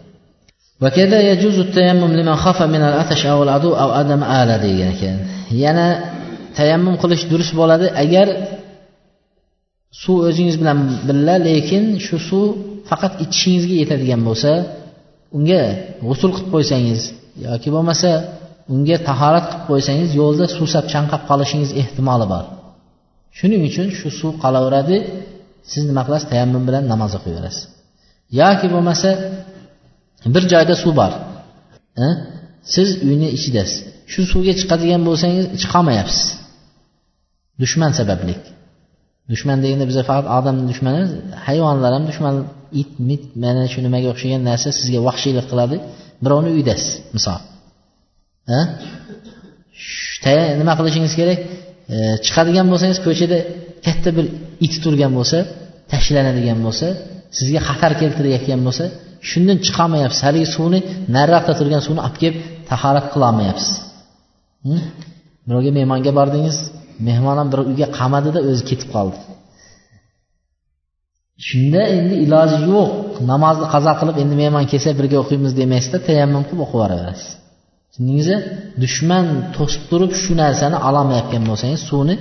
[0.83, 5.17] وكذا يجوز التيمم لمن خاف من العطش أو العدو أو عدم آلة degan ekan
[5.63, 5.87] yana
[6.57, 8.27] tayammum qilish durust bo'ladi agar
[10.01, 12.45] suv o'zingiz bilan birga lekin shu suv
[12.89, 14.51] faqat ichishingizga yetadigan bo'lsa
[15.37, 15.61] unga
[16.07, 17.01] g'usul qilib qo'ysangiz
[17.47, 18.09] yoki bo'lmasa
[18.73, 22.43] unga tahorat qilib qo'ysangiz yo'lda suvsab chanqab qolishingiz ehtimoli bor
[23.37, 24.97] shuning uchun shu suv qolaveradi
[25.72, 26.26] siz nima qilasiz?
[26.32, 27.62] Tayammum bilan namoz o'qiyverasiz.
[28.40, 29.08] Yoki bo'lmasa
[30.34, 31.12] bir joyda suv bor.
[32.74, 33.78] Siz uyni ichidasiz.
[34.12, 36.26] Shu suvga chiqadigan bo'lsangiz chiqolmayapsiz.
[37.62, 38.34] Dushman sababli
[39.32, 41.02] dushman deganda biza faqat odamni dushmani
[41.46, 42.34] hayvonlar ham dushman
[42.80, 45.76] it mit mana shu nimaga o'xshagan narsa sizga vahshiylik qiladi.
[46.24, 47.38] Birovni uydasiz misol.
[50.60, 51.38] Nima qilishingiz kerak?
[52.26, 53.38] Chiqadigan bo'lsangiz ko'chada
[53.86, 54.26] katta bir
[54.66, 55.38] it turgan bo'lsa
[55.92, 56.86] tashlanadigan bo'lsa
[57.38, 58.84] sizga xatar keltirayotgan bo'lsa
[59.28, 60.20] shundan chiqolmayapsiz.
[60.26, 60.78] Haligi suvni
[61.16, 62.36] nariroqda turgan suvni olib kelib
[62.70, 63.72] tahorat qilolmayapsiz.
[65.48, 66.56] Birovga mehmonga bordingiz
[67.08, 69.18] mehmon ham bir uyga qamadida o'zi ketib qoldi.
[71.48, 72.90] Shunda endi iloji yo'q.
[73.32, 77.28] Namozni qazo qilib endi mehmon kelsa birga o'qiymiz demaysizda tayammum qilib o'qib yuboraverasiz.
[77.90, 78.38] Tushundingizmi
[78.82, 82.14] dushman to'sib turib shu narsani ololmayotgan bo'lsangiz suvni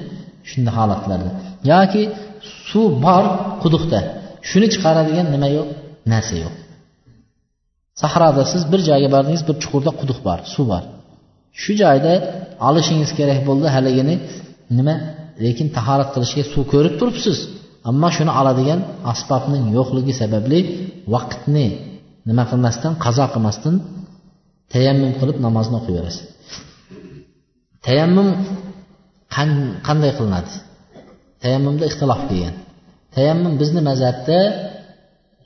[0.50, 1.30] shunday holatlarda
[1.72, 2.04] yoki
[2.70, 3.24] suv bor
[3.64, 4.00] quduqda.
[4.50, 5.68] Shuni chiqaradigan nima yo'q?
[6.12, 6.54] Narsa yo'q.
[8.02, 10.84] Sahroda siz bir joyga bordingiz bir chuqurda quduq bor suv bor.
[11.62, 12.14] Shu joyda
[12.68, 14.16] olishingiz kerak bo'ldi haligini
[14.78, 14.96] nima
[15.46, 17.38] lekin tahorat qilishga suv ko'rib turibsiz.
[17.90, 18.80] Ammo shuni oladigan
[19.12, 20.60] asbobning yo'qligi sababli
[21.14, 21.66] vaqtni
[22.30, 23.76] nima qilmasdan qazo qilmasdan
[24.74, 26.26] tayammum qilib namozni o'qiyverasiz.
[27.86, 28.30] Tayammum
[29.88, 30.52] qanday qilinadi?
[31.47, 32.55] tayammumda ixtilof kelgan
[33.17, 34.39] tayammum bizni mazhabda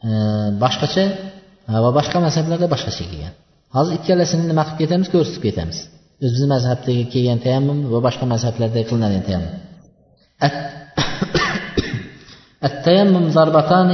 [0.09, 0.11] e,
[0.63, 1.05] boshqacha
[1.85, 3.33] va boshqa mazhablarda boshqacha kelgan
[3.77, 5.79] hozir ikkalasini nima qilib ketamiz ko'rsatib ketamiz
[6.25, 9.55] o'zimizni mazhabdagi kelgan tayammum va boshqa mazhablarda qilinadigan tayammum
[12.69, 13.91] التيمم ضربتان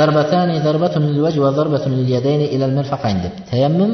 [0.00, 3.90] ضربتان ضربة للوجه وضربة لليدين إلى المرفقين deb tayammum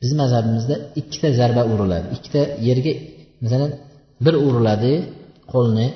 [0.00, 2.92] bizni mazhabimizda ikkita zarba uriladi ikkita yerga
[3.44, 3.70] masalan
[4.24, 4.92] bir uriladi
[5.52, 5.86] qo'lni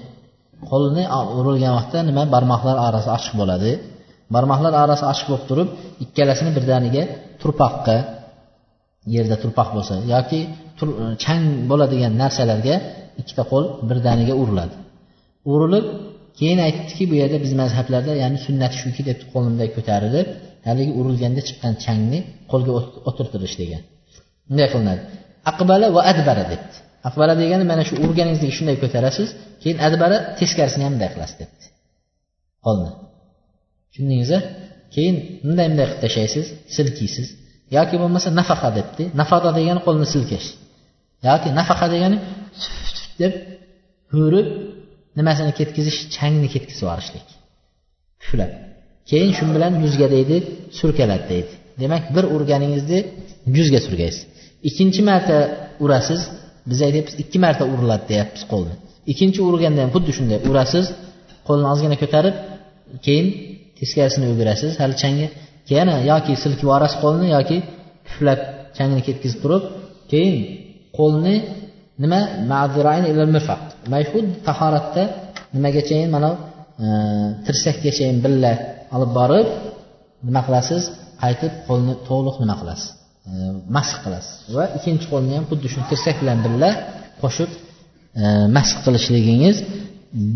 [0.71, 1.03] qo'lni
[1.39, 3.71] urilgan vaqtda nima barmoqlar orasi ochiq bo'ladi.
[4.35, 5.69] Barmoqlar orasi ochiq bo'lib turib
[6.03, 7.03] ikkalasini birdaniga
[7.41, 7.97] turpoqqa
[9.15, 10.39] yerda turpoq bo'lsa yoki
[10.83, 10.85] e,
[11.23, 12.75] chang bo'ladigan narsalarga
[13.21, 14.75] ikkita qo'l birdaniga uriladi.
[15.53, 15.85] Urilib
[16.39, 20.27] keyin aytdiki bu yerda biz mazhablarda ya'ni sunnati shuki deb qo'lni bunday ko'tarilib
[20.67, 22.19] haligi urilganda chiqqan changni
[22.51, 22.71] qo'lga
[23.09, 23.81] o'tirtirish degan.
[24.47, 25.01] Bunday qilinadi.
[25.51, 26.75] Aqbala va adbara debdi.
[27.07, 29.29] Aqbala degani mana shu urganingizni shunday ko'tarasiz
[29.61, 31.65] keyin adbara teskarisini ham bunday qilasiz debdi.
[32.65, 32.91] Qo'lni
[33.91, 34.31] tushundingiz
[34.95, 37.27] keyin bunday bunday qilib tashlaysiz silkiysiz.
[37.77, 39.03] Yoki bo'lmasa nafaqa debdi.
[39.21, 40.47] Nafaqa degani qo'lni silkash
[41.29, 42.17] yoki nafaqa degani
[43.21, 43.33] deb
[44.13, 44.47] ko'rib
[45.19, 47.27] nimasini ketkizish changni ketkizib yuborishlik.
[48.21, 48.51] Puflab
[49.09, 50.37] keyin shu bilan yuzga deydi
[50.79, 51.53] surkaladi deydi.
[51.81, 52.99] Demak bir urganingizni
[53.57, 54.23] yuzga surgaysiz.
[54.69, 55.37] Ikkinchi marta
[55.83, 56.21] urasiz
[56.69, 58.73] biz aytyapmiz ikki marta uriladi deyapmiz qo'lni.
[59.11, 60.85] Ikkinchi urganda ham xuddi shunday urasiz
[61.47, 62.35] qo'lni ozgina ko'tarib
[63.05, 63.27] keyin
[63.79, 65.25] teskarisini o'girasiz hali changi
[65.75, 67.57] yana yoki silkib yuborasiz qo'lni yoki
[68.05, 68.39] puflab
[68.77, 69.63] changni ketkazib turib
[70.11, 70.35] keyin
[70.97, 71.35] qo'lni
[72.03, 75.03] nima mana xuddi tahoratda
[75.55, 76.29] nimagachayin mana
[76.83, 76.87] e,
[77.45, 78.51] tirsakgachayin billa
[78.95, 79.47] olib borib
[80.27, 80.83] nima qilasiz?
[81.23, 82.87] Qaytib qo'lni to'liq nima qilasiz?
[83.31, 83.33] E,
[83.75, 84.35] masx qilasiz.
[84.55, 86.71] Va ikkinchi qo'lni ham xuddi shu tirsak bilan birga
[87.21, 89.57] qo'shib mashq masx qilishligingiz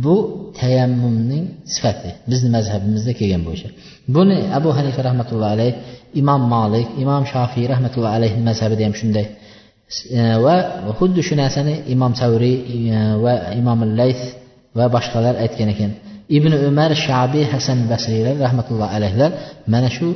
[0.03, 0.15] bu
[0.59, 1.45] tayammumning
[1.75, 2.11] sifati.
[2.31, 3.69] Bizni mazhabimizda kelgan bo'yicha
[4.15, 5.73] buni abu hanifa rahmatullohi alayh
[6.21, 9.25] imom molik imom shofiy rahmatullohi alayhi mazhabida ham shunday.
[10.19, 10.55] E, va
[10.99, 12.57] xuddi shu narsani imom savriy
[13.25, 14.25] va imom layth
[14.77, 15.91] va boshqalar aytgan ekan.
[16.37, 19.31] Ibn umar shabiy hasan basriylar rahmatullohi alayhilar
[19.73, 20.07] mana shu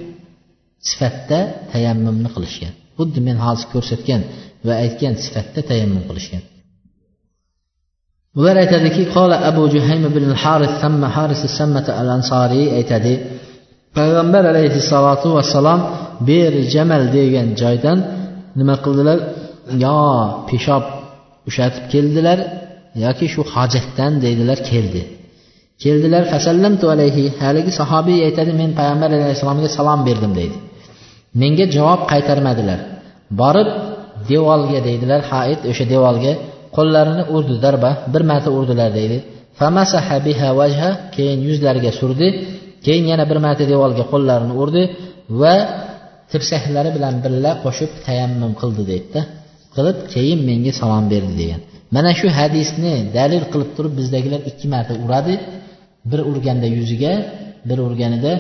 [0.90, 1.40] sifatda
[1.72, 2.74] tayammumni qilishgan.
[2.98, 4.22] Xuddi men hozir ko'rsatgan
[4.68, 6.44] va aytgan sifatda tayammum qilishgan.
[8.40, 13.14] Ular aytadiki qola abu juhaym ibn haris samma haris sammata al ansoriy aytadi
[13.98, 15.80] payg'ambar alayhissalotu vassalom
[16.30, 17.98] ber jamal degan joydan
[18.60, 19.18] nima qildilar?
[19.84, 20.00] Yo
[20.50, 20.84] peshob
[21.50, 22.38] ushatib keldilar
[23.06, 25.02] yoki shu hojatdan deydilar keldi.
[25.84, 30.58] Keldilar fasallamtu alayhi haligi sahobiy aytadi men payg'ambar alayhissalomga salom berdim deydi.
[31.40, 32.80] Menga javob qaytarmadilar.
[33.42, 33.70] Borib
[34.32, 35.22] devorga deydilar.
[35.32, 36.34] Haid o'sha devorga
[36.78, 39.18] qo'llarini urdi darba bir marta urdilar deydi.
[40.60, 42.28] Vajha keyin yuzlariga surdi.
[42.86, 44.84] Keyin yana bir marta devorga qo'llarini urdi
[45.42, 45.56] va
[46.32, 49.22] tirsaklari bilan birga qo'shib tayammum qildi deydida.
[49.76, 51.62] Qilib keyin menga salom berdi degan.
[51.96, 55.36] Mana shu hadisni dalil qilib turib bizdagilar ikki marta uradi.
[56.12, 57.14] Bir urganda yuziga
[57.70, 58.32] bir urganida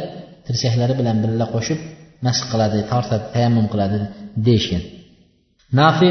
[0.47, 1.79] tirsaklari bilan birga qo'shib
[2.25, 3.97] mashq qiladi tortadi tayammum qiladi
[4.47, 4.83] deyishgan.
[5.79, 6.09] Nafi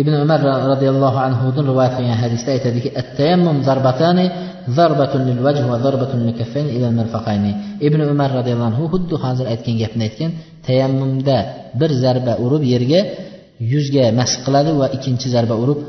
[0.00, 0.40] ibn umar
[0.72, 4.26] roziyallohu anhudan rivoyat qilgan hadisda aytadiki tayammum zarbatani
[4.76, 7.52] zarbatun lil vajh va zarbatun lil kaffayn ila mirfaqayni
[7.86, 10.30] ibn umar roziyallohu anhu xuddi hozir aytgan gapni aytgan
[10.66, 11.36] tayammumda
[11.80, 13.00] bir zarba urib yerga
[13.72, 15.80] yuzga mashq qiladi va ikkinchi zarba urib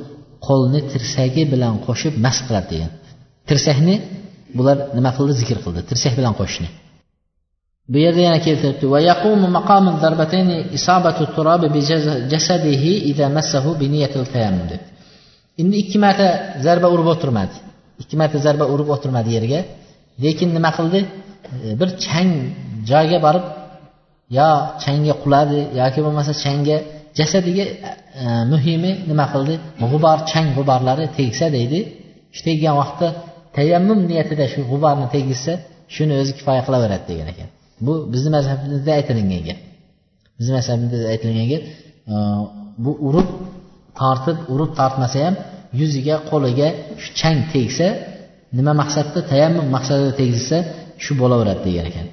[0.47, 2.91] qo'lni tirsagi bilan qo'shib mashq qiladi degan.
[3.49, 3.95] Tirsakni
[4.57, 5.33] bular nima qildi?
[5.41, 5.81] Zikr qildi.
[5.89, 6.69] Tirsak bilan qo'shishni.
[7.91, 8.85] Bu yerda yana keltiribdi.
[8.93, 8.99] Va
[10.77, 11.23] isabatu
[11.73, 11.81] bi
[13.81, 14.77] bi
[15.61, 16.27] endi ikki marta
[16.65, 17.55] zarba urib o'tirmadi.
[18.01, 19.59] Ikki marta zarba urib o'tirmadi yerga.
[20.23, 20.99] Lekin nima qildi?
[21.67, 22.31] E, bir chang
[22.91, 23.45] joyga borib
[24.37, 24.49] yo
[24.83, 26.77] changga quladi yoki bo'lmasa changga
[27.19, 27.65] jasadiga
[28.21, 29.55] e, muhimi nima qildi?
[29.91, 31.79] G'ubor chang g'uborlari tegsa deydi.
[32.35, 33.07] Shu teggan vaqtda
[33.57, 35.53] tayammum niyatida shu g'uborni tegizsa
[35.95, 37.49] shuni o'zi kifoya qilaveradi degan ekan.
[37.85, 39.59] Bu bizni mazhabimizda aytilingan gap.
[40.37, 41.63] Bizni mazhabimizda aytilgan gap
[42.13, 42.15] e,
[42.83, 43.29] bu urib
[43.99, 45.35] tortib urib tortmasa ham
[45.81, 46.67] yuziga qo'liga
[47.01, 47.87] shu chang tegsa
[48.57, 49.19] nima maqsadda?
[49.31, 50.57] Tayammum maqsadida tegizsa
[51.03, 52.07] shu bo'laveradi degan ekan.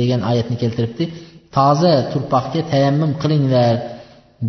[0.00, 1.04] Degan oyatni keltiribdi.
[1.56, 3.74] Toza turpoqga tayammum qilinglar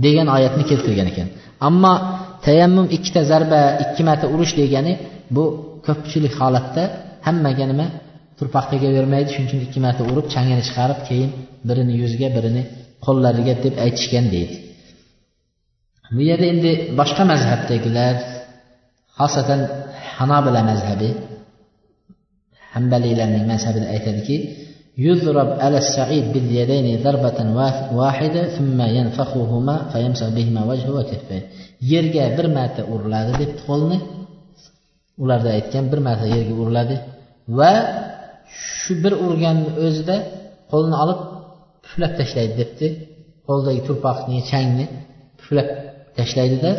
[0.05, 1.27] degan oyatni keltirgan ekan.
[1.67, 1.93] Ammo
[2.45, 4.93] tayammum ikkita zarba ikki marta urish degani
[5.35, 5.43] bu
[5.87, 6.83] ko'pchilik holatda
[7.26, 7.86] hammaga nima
[8.38, 11.30] turpoq tegavermaydi shuning uchun ikki marta urib changini chiqarib keyin
[11.68, 12.62] birini yuziga birini
[13.06, 14.56] qo'llariga deb aytishgan deydi
[16.14, 16.70] bu yerda endi
[17.00, 18.14] boshqa mazhabdagilar
[19.18, 19.60] xosatan
[20.16, 21.10] hanobila mazhabi
[22.74, 24.36] hambaliylarning mazhabida aytadiki
[25.08, 27.38] يضرب على السعيد باليدين ضربة
[28.00, 31.42] واحدة ثم ينفخهما فيمسح بهما وجهه وكفيه
[31.92, 33.98] yerga bir marta uriladi debdi qo'lni
[35.22, 36.96] ularda aytgan bir marta yerga uriladi
[37.59, 37.73] Va
[38.79, 40.15] shu bir urganni o'zida
[40.71, 41.19] qo'lini olib
[41.83, 42.87] puflab tashlaydi debdi.
[43.47, 44.85] Qo'ldagi turpoqni changni
[45.39, 45.69] puflab
[46.17, 46.71] tashlaydida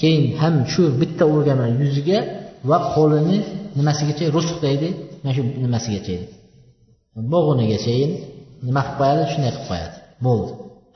[0.00, 2.18] keyin ham shu bitta urgan yuziga
[2.70, 3.36] va qo'lini
[3.78, 4.88] nimasigacha rusq deydi
[5.22, 6.16] mana shu nimasigacha
[7.32, 8.12] bo'g'inigachayin
[8.66, 9.22] nima qilib qo'yadi?
[9.32, 9.96] Shunday qilib qo'yadi.
[10.26, 10.50] Bo'ldi.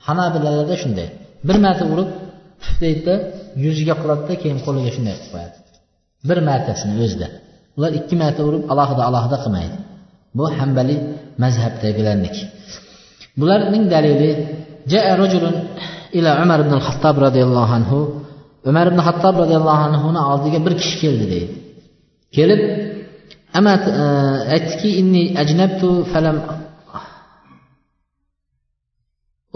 [0.06, 1.08] Hanabilalarda shunday.
[1.48, 2.10] Bir marta urib
[2.62, 3.14] puf deydida
[3.64, 5.56] yuziga quladida keyin qo'liga shunday qilib qo'yadi.
[6.28, 7.28] Bir martasini o'zida.
[7.76, 9.76] Ular ikki marta urib alohida alohida qilmaydi.
[10.36, 10.96] Bu hambali
[11.42, 12.42] mazhabdagilarniki.
[13.40, 14.30] Bularning dalili
[14.92, 15.54] jaa rajulun
[16.18, 17.98] ila umar ibn xattob roziyallohu anhu.
[18.70, 21.54] Umar ibn xattob roziyallohu anhuni oldiga bir kishi keldi deydi.
[22.36, 22.60] Kelib
[23.58, 24.04] amat e,
[24.54, 26.36] aytdiki inni ajnabtu falam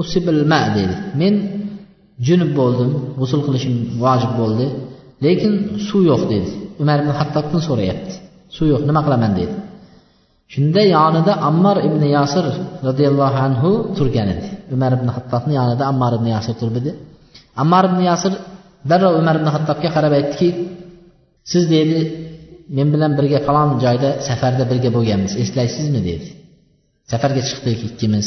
[0.02, 1.34] usibil ma dedi men
[2.26, 4.66] junub bo'ldim g'usul qilishim vojib bo'ldi
[5.24, 5.52] lekin
[5.88, 6.50] suv yo'q dedi
[6.82, 8.14] umar ibn hattobdan so'rayapti.
[8.56, 9.56] Suv yo'q nima qilaman deydi
[10.54, 12.44] shunda yonida ammor ibn yosir
[12.88, 14.48] roziyallohu anhu turgan edi.
[14.76, 16.90] Umar ibn hattobni yonida ammor ibn yosir turibdi
[17.62, 18.32] ammor ibn yosir
[18.90, 20.48] darrov umar ibn hattobga qarab aytdiki
[21.52, 22.00] siz deydi
[22.76, 26.00] men bilan birga falon joyda safarda birga bo'lganmiz eslaysizmi?
[26.10, 26.28] dedi.
[27.10, 28.26] Safarga chiqdik ikkimiz.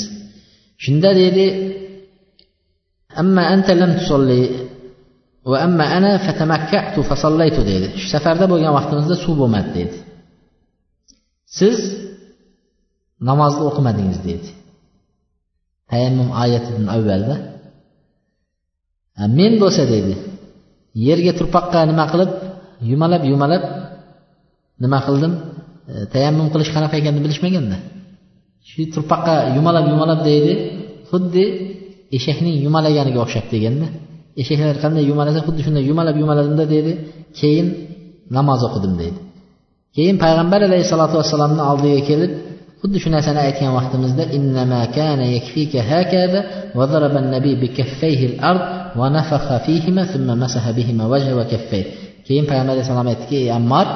[0.83, 1.45] Shunda dedi
[3.21, 4.41] amma anta lam tusolli
[5.51, 7.87] va amma ana fatamakkatu fasollaytu dedi.
[7.99, 9.97] Shu safarda bo'lgan vaqtimizda suv bo'lmadi dedi.
[11.57, 11.77] Siz
[13.29, 14.49] namozni o'qimadingiz dedi.
[15.91, 17.35] Tayammum oyatidan avvalda
[19.37, 20.13] men bo'lsa dedi
[21.07, 22.31] yerga turpoqqa nima qilib
[22.91, 23.63] yumalab yumalab
[24.83, 25.33] nima qildim?
[25.91, 27.77] E, tayammum qilish qanaqa ekanini bilishmaganda.
[28.69, 30.53] Shu turpoqqa yumalab yumalab deydi
[31.09, 31.43] xuddi
[32.17, 33.87] eshakning yumalaganiga o'xshab deganda
[34.41, 36.91] eshaklar qanday yumalasa xuddi shunday yumalab yumaladimda deydi
[37.39, 37.67] keyin
[38.37, 39.19] namoz o'qidim deydi
[39.95, 42.31] keyin payg'ambar alayhissalotu vassalomni oldiga kelib
[42.81, 46.39] xuddi shu narsani aytgan vaqtimizda innama kana yakfika hakada
[46.77, 48.63] va daraba nabiy bi kaffayhi al-ard
[48.99, 51.83] va nafakha fihima thumma masaha bihima wajha va kaffay
[52.27, 53.87] keyin payg'ambar alayhissalom aytdiki ey ammar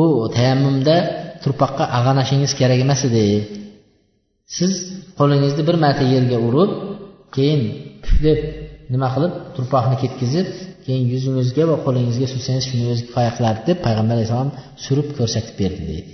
[0.00, 0.02] u
[0.36, 0.96] tayammumda
[1.42, 3.26] turpoqqa ag'anashingiz kerak emas edi.
[4.56, 4.72] Siz
[5.18, 6.70] qo'lingizni bir marta yerga urib
[7.34, 7.60] keyin
[8.24, 8.38] deb
[8.94, 9.32] nima qilib?
[9.56, 10.46] Turpoqni ketkizib
[10.86, 14.50] keyin yuzingizga va qo'lingizga sursangiz shuni o'zi kifoya qiladi deb payg'ambar alayhissalom
[14.84, 16.12] surib ko'rsatib berdi deydi.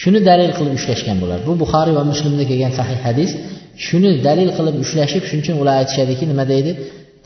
[0.00, 3.30] Shuni dalil qilib ushlashgan bular bu buxoriy va muslimda kelgan sahih hadis.
[3.86, 6.72] Shuni dalil qilib ushlashib shuning uchun ular aytishadiki nima deydi?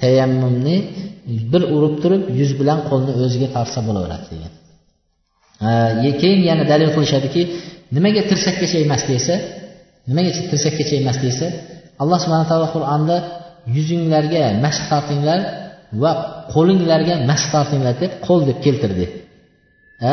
[0.01, 0.77] Tayammumni
[1.53, 4.53] bir urib turib yuz bilan qo'lni o'ziga tortsa bo'laveradi degan.
[6.21, 7.43] Keyin yana dalil qilishadiki
[7.97, 9.35] nimaga tirsakkacha emas desa
[10.09, 11.47] nimaga tirsakkacha emas desa
[12.03, 13.17] alloh subhana taolo qur'onda
[13.77, 15.41] yuzinglarga mashq tortinglar
[16.03, 16.13] va
[16.55, 19.07] qo'linglarga mashq tortinglar deb qo'l deb keltirdi.
[20.11, 20.13] E,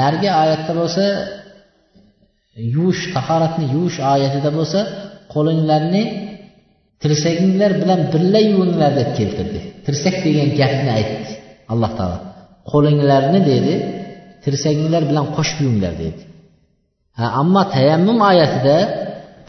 [0.00, 1.04] narigi oyatda bo'lsa
[2.74, 4.80] yuvish tahoratni yuvish oyatida bo'lsa
[5.34, 6.02] qo'linglarni
[7.02, 9.60] tirsaginglar bilan birga yuvinglar deb keltirdi.
[9.86, 11.32] Tirsak degan gapni aytdi
[11.72, 12.18] alloh taolo.
[12.72, 13.74] Qo'linglarni dedi
[14.44, 16.22] tirsaginglar bilan qo'shib yuvinglar dedi.
[17.18, 18.76] Ha ammo tayammum oyatida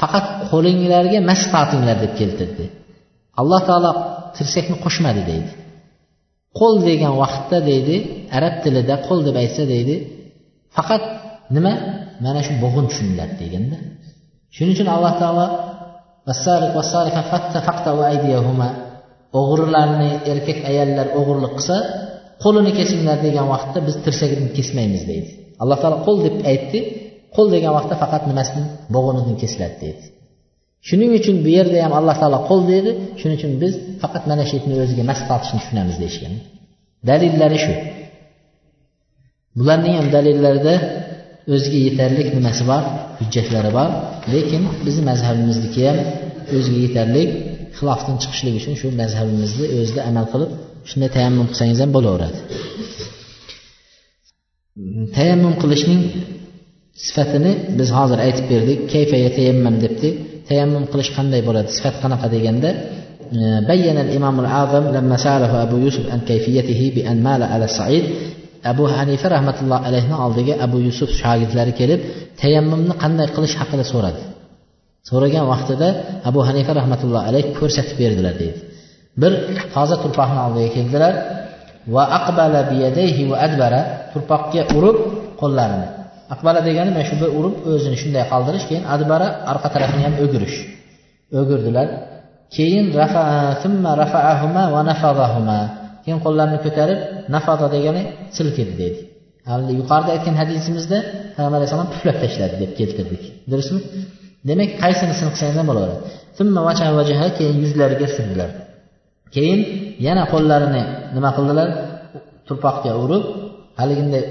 [0.02, 2.66] faqat qo'linglarga mas tortinglar deb keltirdi.
[3.42, 3.92] Alloh taolo
[4.38, 5.52] tirsakni qo'shmadi deydi.
[6.60, 7.96] Qo'l degan vaqtda deydi
[8.38, 9.96] arab tilida qo'l deb aytsa deydi
[10.78, 11.04] faqat
[11.56, 11.74] nima?
[12.26, 13.78] Mana shu bo'g'in tushuniladi deganda.
[14.56, 15.46] Shuning uchun alloh taolo
[19.40, 21.78] o'g'rilarni erkak ayollar o'g'irlik qilsa
[22.44, 25.30] qo'lini kesinglar degan vaqtda biz tirsagini kesmaymiz deydi.
[25.62, 26.80] Alloh taolo qo'l deb aytdi
[27.36, 28.64] qo'l degan vaqtda faqat nimasini
[28.96, 30.04] bo'g'inini kesiladi deydi.
[30.88, 32.92] Shuning uchun bu yerda ham alloh taolo qo'l deydi.
[33.20, 36.34] Shuning uchun biz faqat mana shu itni o'ziga mas tortishni tushunamiz deyishgan.
[37.10, 37.74] Dalillari shu.
[39.58, 40.76] Bularning ham dalillarida
[41.54, 42.84] o'ziga yetarli nimasi bor?
[43.20, 43.90] Hujjatlari bor.
[44.34, 45.98] Lekin bizni mazhabimizniki ham
[46.58, 47.24] o'ziga yetarli
[47.78, 50.52] xilofdan chiqishlik uchun shu mazhabimizni o'zida amal qilib
[50.90, 52.38] shunday tayammum qilsangiz ham bo'laveradi.
[55.16, 56.02] Tayammum qilishning
[57.07, 60.09] sifatini biz hozir aytib berdik kayfa yatayammam debdi
[60.49, 62.71] tayammum qilish qanday bo'ladi sifat qanaqa deganda
[63.73, 68.05] بين الإمام الأعظم لما سأله أبو يوسف عن كيفيته بأن مال على الصعيد
[68.65, 72.01] abu hanifa rahmatulloh alayhni oldiga abu yusuf shogirdlari kelib
[72.41, 74.23] tayammumni qanday qilish haqida so'radi
[75.11, 75.89] so'ragan vaqtida
[76.29, 78.59] abu hanifa rahmatulloh alayh ko'rsatib berdilar deydi
[79.23, 79.33] bir
[79.75, 81.15] toza turpoqni oldiga keldilar
[81.95, 83.81] va aqbala biyadayhi va adbara
[84.13, 84.99] turpoqqa urib
[85.41, 85.89] qo'llarini
[86.34, 90.58] aqbara degani mana shu bir urib o'zini shunday qaldirish keyin adbara orqa tarafini ham o'girish.
[91.40, 91.88] O'girdilar.
[92.56, 92.86] Keyin
[94.02, 95.60] rafaahuma va nafadahuma.
[96.04, 97.00] Keyin qo'llarini ko'tarib
[97.36, 98.02] nafada degani
[98.38, 99.00] silkidi deydi
[99.80, 100.98] yuqorida aytgan hadisimizda
[101.36, 103.24] payg'ambar alayhissalom puflab tashladi deb keltirdik.
[103.52, 103.80] Durustmi?
[104.50, 106.00] Demak qaysinisini qilsangiz ham bo'laveradi.
[107.38, 108.50] Keyin yuzlariga surdilar.
[109.36, 109.60] Keyin
[110.08, 110.84] yana qo'llarini
[111.16, 111.68] nima qildilar?
[112.48, 113.24] Turpoqqa urib
[113.80, 114.24] haliginday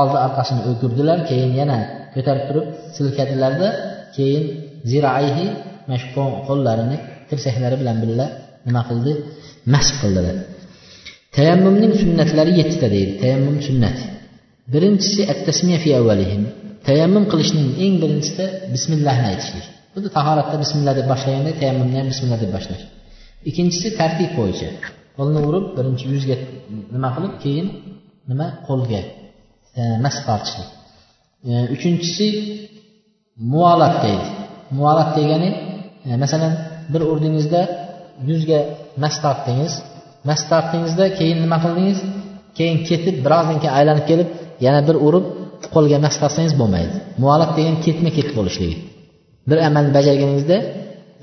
[0.00, 1.78] oldi orqasini o'kirdilar keyin yana
[2.14, 2.66] ko'tarib turib
[2.96, 3.68] silkadilarda
[4.16, 4.44] keyin
[4.90, 5.46] ziraihi
[5.86, 6.08] mana shu
[6.48, 6.96] qo'llarini
[7.28, 8.26] tirsaklari bilan birga
[8.66, 9.12] nima qildi?
[9.74, 10.36] Mashq qildilar.
[11.36, 14.04] Tayammumning sunnatlari yettita deydi tayammum sunnati
[14.72, 16.42] birinchisi attasmiya fi avvalihim
[16.88, 19.66] tayammum qilishning eng birinchisida bismillahni aytishlik.
[19.94, 22.84] Xuddi tahoratda bismillah deb boshlaganda tayammumni ham bismillah deb boshlash.
[23.48, 24.68] Ikkinchisi tartib bo'yicha
[25.18, 26.36] qo'lni urib birinchi yuzga
[26.94, 27.66] nima qilib keyin
[28.30, 28.46] nima?
[28.68, 29.00] Qo'lga.
[29.80, 30.68] E, mas tortishlik
[31.50, 32.26] e, uchinchisi
[33.52, 34.26] muolat deydi.
[34.78, 35.50] Muolat degani
[36.08, 36.52] e, masalan
[36.92, 37.60] bir urdingizda
[38.28, 38.60] yuzga
[39.02, 39.72] mas tortdingiz
[40.28, 41.98] mas tortdingizda keyin nima qildingiz?
[42.58, 44.28] Keyin ketib birozdan keyin aylanib kelib
[44.66, 45.26] yana bir urib
[45.74, 46.96] qo'lga mas tortsangiz bo'lmaydi.
[47.22, 48.76] Muolat degan ketma ket bo'lishligi.
[49.48, 50.58] Bir amalni bajarganingizda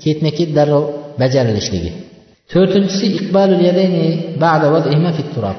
[0.04, 0.84] ketma ket darrov
[1.22, 1.90] bajarilishligi.
[2.52, 4.06] To'rtinchisi iqbalul yadayni
[4.44, 4.66] ba'da
[5.16, 5.56] fi turab.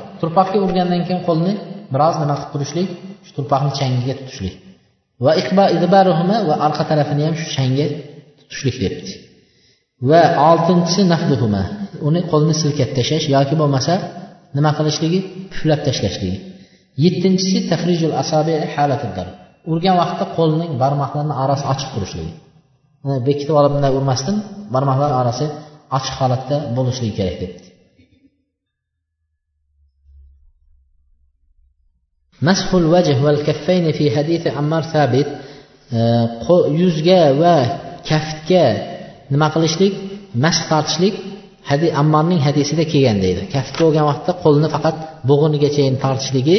[0.67, 1.53] Urgandan keyin qo'lni
[1.93, 2.89] biroz nima qilib turishlik?
[3.25, 4.55] Shu turpoqni changiga tutishlik.
[5.25, 7.85] Va iqba idbaruhuma va orqa tarafini ham shu changga
[8.39, 9.11] tutishlik debdi.
[10.09, 11.63] Va oltinchisi nahduhuma
[12.07, 13.93] uni qo'lni silkab tashlash yoki bo'lmasa
[14.57, 15.19] nima qilishligi?
[15.51, 16.39] Puflab tashlashligi
[17.03, 18.53] yettinchisi tafrijul asabi
[19.71, 22.33] urgan vaqtda qo'lning barmoqlarini orasi ochiq turishligi.
[23.27, 24.35] Bekitib olib bunday urmasdan
[24.75, 25.45] barmoqlar orasi
[25.97, 27.67] ochiq holatda bo'lishligi kerak debdi.
[32.47, 35.27] Mashul vajh val kaffayni fi hadisi ammar sabit
[35.97, 35.99] e,
[36.81, 37.55] yuzga va
[38.09, 38.65] kaftga
[39.33, 39.93] nima qilishlik?
[40.43, 41.15] Mashq tortishlik.
[41.69, 43.41] Hadi ammarning hadisida kelgan deydi.
[43.55, 44.95] Kaftga bo'lgan vaqtda qo'lni faqat
[45.29, 46.57] bo'g'inigachayin tortishligi.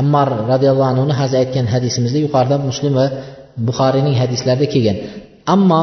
[0.00, 3.06] Ammar roziyallohu anhuni hozir aytgan hadisimizda yuqorida muslim va
[3.66, 4.96] buxoriyning hadislarida kelgan.
[5.54, 5.82] Ammo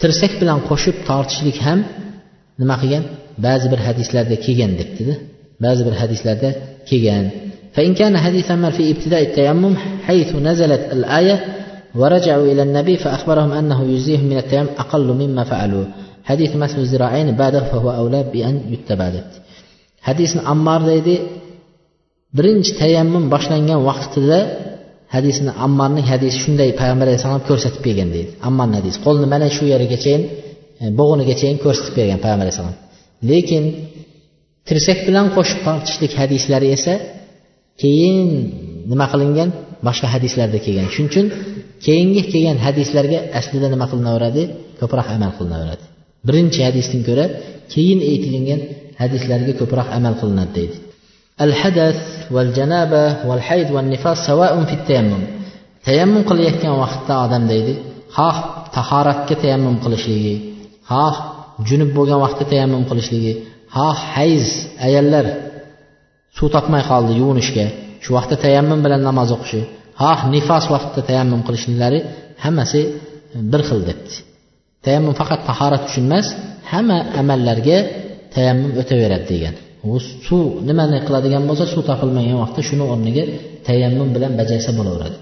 [0.00, 1.78] tirsak bilan qo'shib tortishlik ham
[2.60, 3.04] nima qilgan?
[3.46, 5.14] Ba'zi bir hadislarda kelgan debdida.
[5.64, 6.48] Ba'zi bir hadislarda
[6.90, 7.24] kelgan.
[7.73, 9.75] فإن كان حديث عمر في ابتداء التيمم
[10.07, 11.37] حيث نزلت الآية
[11.95, 15.85] ورجعوا إلى النبي فأخبرهم أنه يجزيهم من التيمم أقل مما فعلوا
[16.23, 19.11] حديث مسح الذراعين بعده فهو أولى بأن يتبع
[20.09, 21.15] hadisni ammor deydi
[22.37, 24.39] birinchi tayammum boshlangan vaqtida
[25.15, 30.23] hadisni ammarning hadisi shunday payg'ambar alayhissalom ko'rsatib bergan deydi ammarni hadisi qo'lni mana shu yerigachayin
[30.83, 32.75] e, bo'g'inigachayin ko'rsatib bergan payg'ambar alayhissalom
[33.31, 33.63] lekin
[34.67, 36.93] tirsak bilan qo'shib tortishlik hadislari esa
[37.81, 38.27] keyin
[38.91, 39.49] nima qilingan
[39.87, 41.25] boshqa hadislarda kelgan shuning uchun
[41.85, 44.43] keyingi kelgan hadislarga aslida nima qilinaveradi
[44.79, 45.85] ko'proq amal qilinaveradi
[46.27, 47.25] birinchi hadisdan ko'ra
[47.73, 48.61] keyin aytilingan
[49.01, 50.77] hadislarga ko'proq amal qilinadi deydi
[51.45, 51.97] الحدث
[52.31, 55.23] والجنابة والحيض والنفاس سواء في التيمم
[55.85, 57.73] tayammum qilayotgan vaqtda odam deydi
[58.17, 58.37] xoh
[58.75, 60.35] tahoratga tayammum qilishligi
[60.91, 61.15] xoh
[61.67, 63.33] junub bo'lgan vaqtda tayammum qilishligi
[63.75, 64.47] xoh hayz
[64.87, 65.25] ayollar
[66.36, 67.66] suv topmay qoldi yuvinishga.
[68.04, 69.60] Shu vaqtda tayammum bilan namoz o'qishi.
[70.00, 71.98] Ha nifos vaqtida tayammum qilishlari
[72.44, 74.12] hammasi e, bir xil debdi.
[74.84, 76.26] Tayammum faqat tahorat uchun emas
[76.72, 77.78] hamma amallarga
[78.34, 79.54] tayammum o'taveradi degan.
[79.90, 79.92] U
[80.26, 83.24] suv nimani qiladigan bo'lsa suv topilmagan vaqtda shuni o'rniga
[83.68, 85.16] tayammum bilan bajarsa bo'laveradi.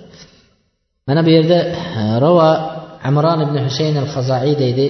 [1.09, 1.59] Mana bu yerda
[2.01, 2.41] e, ravo
[3.09, 4.87] amron ibn husayn al hazaiy deydi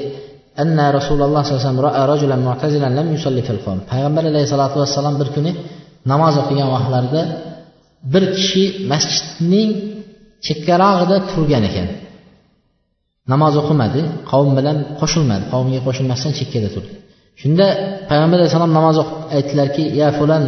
[0.62, 5.14] anna rasululloh sallallohu alayhi vasallam ro'a rajulan mu'tazilan lam yusalli fil qavm payg'ambar alayhissalotu vassalam
[5.20, 5.52] bir kuni
[6.10, 7.22] namoz o'qigan vaqtlarida
[8.12, 9.70] bir kishi masjidning
[10.46, 11.88] chekkarog'ida turgan ekan.
[13.32, 14.00] Namoz o'qimadi
[14.30, 16.92] qavm bilan qo'shilmadi qavmga qo'shilmasdan chekkada turdi.
[17.40, 17.66] Shunda
[18.10, 20.42] payg'ambar alayhissalom namoz o'qib aytdilarki ya fulan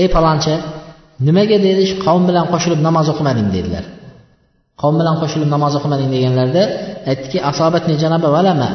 [0.00, 0.54] ey faloncha
[1.26, 3.48] nimaga dedi shu qavm bilan qo'shilib namoz o'qimading?
[3.56, 3.84] dedilar.
[4.80, 6.62] Qavm bilan qo'shilib namoz o'qimading deganlarida
[7.10, 8.70] aytdiki asobatni janaba valama.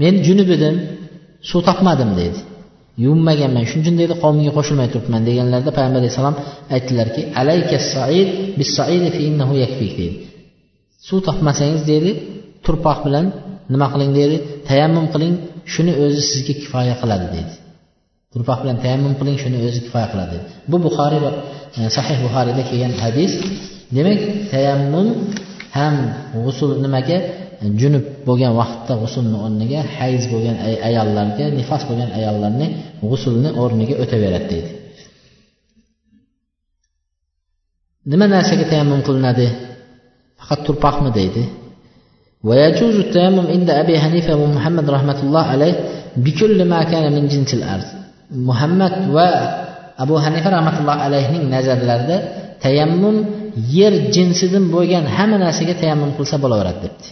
[0.00, 0.74] Men junub edim
[1.50, 2.38] suv topmadim dedi
[3.04, 6.36] yuvinmaganman shuning uchun dedi qavmimga qo'shilmay turibman deganlarida payg'ambar alayhissalom
[6.74, 8.28] aytdilarki alayka said
[8.58, 8.70] bis
[9.28, 10.16] innahu yakfik dedi
[11.08, 12.10] suv topmasangiz dedi
[12.66, 13.26] turpoq bilan
[13.72, 14.36] nima qiling dedi
[14.68, 15.34] tayammum qiling
[15.72, 17.54] shuni o'zi sizga kifoya qiladi deydi.
[18.32, 21.30] Turpoq bilan tayammum qiling shuni o'zi kifoya qiladi dedi bu buxoriy va
[21.78, 23.32] e, sahih buxoriyda kelgan hadis.
[23.96, 24.20] Demak
[24.52, 25.08] tayammum
[25.78, 25.94] ham
[26.44, 27.18] g'usul nimaga?
[27.81, 32.67] junub bo'lgan vaqtda g'usulni o'rniga hayz bo'lgan ayollarga nifos bo'lgan ayollarni
[33.09, 34.71] g'usulni o'rniga o'taveradi deydi
[38.11, 39.47] nima narsaga tayammum qilinadi
[40.39, 41.43] faqat turpoqmi deydi
[42.47, 45.75] ويجوز التيمم عند أبي حنيفة ومحمد رحمة الله عليه
[46.25, 47.87] بكل ما كان من جنس الأرض
[48.31, 49.29] muhammad va
[50.03, 52.17] abu hanifa rahmatullohi alayhining nazarlarida
[52.63, 53.15] tayammum
[53.77, 57.07] yer jinsidan bo'lgan hamma narsaga tayammum qilsa bo'laveradi debdi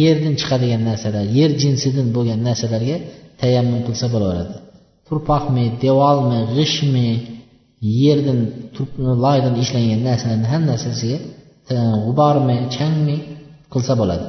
[0.00, 2.96] yerdan chiqadigan narsalar yer jinsidan bo'lgan narsalarga
[3.40, 4.54] tayammum qilsa bo'laveradi
[5.08, 7.08] turpoqmi devormi g'ishtmi
[8.02, 8.40] yerdan
[9.24, 11.18] loydan ishlangan narsalarni hamma narsasiga
[12.04, 13.16] g'ubormi changmi
[13.74, 14.26] qilsa bo'ladi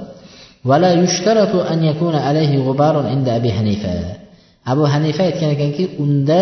[0.69, 3.91] ولا يشترط أن يكون عليه غبار عند أبي حنيفة
[4.71, 6.41] abu hanifa aytgan ekanki unda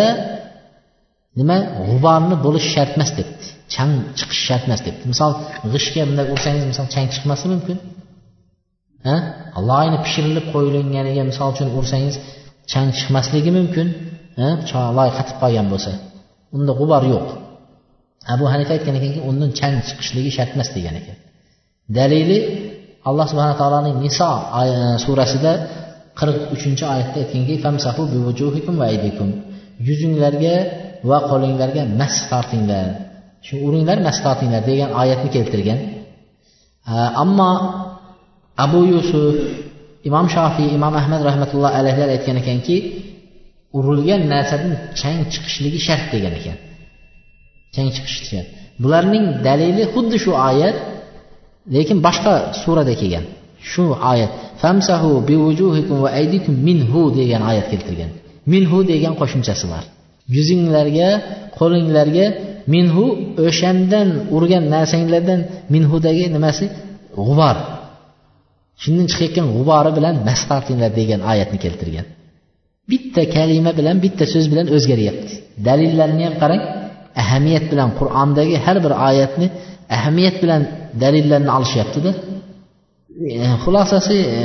[1.40, 1.58] nima
[1.90, 5.32] g'uborni bo'lishi shart emas debdi chang chiqishi shart emas debdi misol
[5.74, 7.78] g'ishtga bunday ursangiz misol chang chiqmasligi mumkin
[9.07, 9.17] Ha?
[9.71, 12.15] Loyni pishirilib qo'yilganiga misol uchun ursangiz
[12.73, 13.87] chang chiqmasligi mumkin
[14.99, 15.93] loy qatib qolgan bo'lsa
[16.57, 17.29] unda g'ubor yo'q.
[18.35, 21.17] Abu hanifa aytgan ekanki undan chang chiqishligi shart emas degan ekan.
[21.97, 22.39] Dalili
[23.09, 24.31] alloh subhana taoloning niso
[24.61, 24.65] e,
[25.05, 25.53] surasida
[26.19, 28.03] qirq uchinchi oyatda aytganki famsahu
[28.81, 29.29] va aydikum.
[29.87, 30.55] Yuzinglarga
[31.11, 32.87] va qo'linglarga mas tortinglar.
[33.47, 35.79] Shu uringlar mas tortinglar degan oyatni keltirgan.
[36.93, 37.51] E, ammo
[38.57, 39.37] abu yusuf
[40.09, 42.77] imom shofiy imom ahmad rahmatulloh alayhilar aytgan ekanki
[43.79, 46.57] urilgan narsadan chang chiqishligi shart degan ekan.
[47.75, 48.49] Chang chiqishi shart.
[48.83, 50.77] Bularning dalili xuddi shu oyat
[51.75, 53.25] lekin boshqa surada kelgan.
[53.71, 54.31] Shu oyat
[54.63, 58.11] famsahu bivujuhikum va aydikum minhu degan oyat keltirgan.
[58.53, 59.85] Minhu degan qo'shimchasi bor.
[60.35, 61.09] Yuzinglarga
[61.59, 62.27] qo'linglarga
[62.75, 63.05] minhu
[63.47, 65.41] o'shandan urgan narsanglardan
[65.75, 66.65] minhudagi nimasi?
[67.17, 67.57] G'ubor.
[68.83, 72.07] Shundan chiqayotgan g'ubori bilan mas tortinglar degan oyatni keltirgan.
[72.91, 75.33] Bitta kalima bilan bitta so'z bilan o'zgaryapti.
[75.69, 76.63] Dalillarni ham qarang.
[77.23, 79.47] Ahamiyat bilan qur'ondagi har bir oyatni
[79.97, 80.63] ahamiyat bilan
[81.03, 82.11] dalillarni olishyaptida
[83.33, 84.43] e, xulosasi e,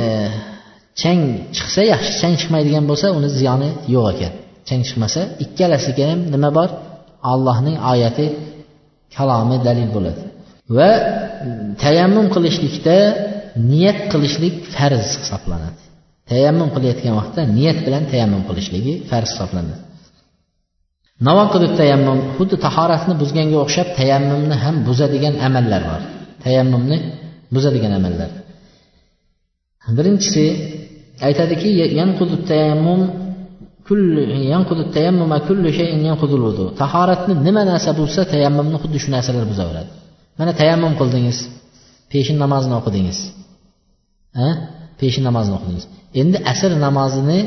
[1.00, 1.20] chang
[1.56, 4.32] chiqsa yaxshi chang chiqmaydigan bo'lsa uni ziyoni yo'q ekan.
[4.68, 6.68] Chang chiqmasa ikkalasiga ham nima bor?
[7.32, 8.26] Allohning oyati
[9.16, 10.22] kalomi dalil bo'ladi.
[10.76, 10.90] Va
[11.82, 12.96] tayammum qilishlikda
[13.72, 15.80] niyat qilishlik farz hisoblanadi.
[16.30, 19.82] Tayammum qilayotgan vaqtda niyat bilan tayammum qilishligi farz hisoblanadi.
[21.26, 26.02] Navoqidut tayammum xuddi tahoratni buzganga o'xshab tayammumni ham buzadigan amallar bor.
[26.44, 26.96] Tayammumni
[27.54, 28.30] buzadigan amallar.
[29.96, 30.44] Birinchisi
[31.26, 31.68] aytadiki
[32.50, 33.00] tayammum
[36.82, 39.90] tahoratni nima narsa buzsa tayammumni xuddi shu narsalar buzaveradi.
[40.38, 41.38] Mana tayammum qildingiz
[42.12, 43.18] peshin namozini o'qidingiz.
[45.00, 45.84] Peshin namozini o'qidingiz.
[46.20, 47.40] Endi asr namozini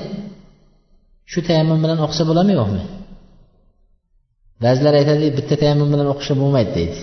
[1.31, 2.83] shu tayammum bilan o'qisa bo'ladimi yo'qmi
[4.63, 6.97] ba'zilar aytadi bitta tayammum bilan o'qishsa bo'lmaydi deydi.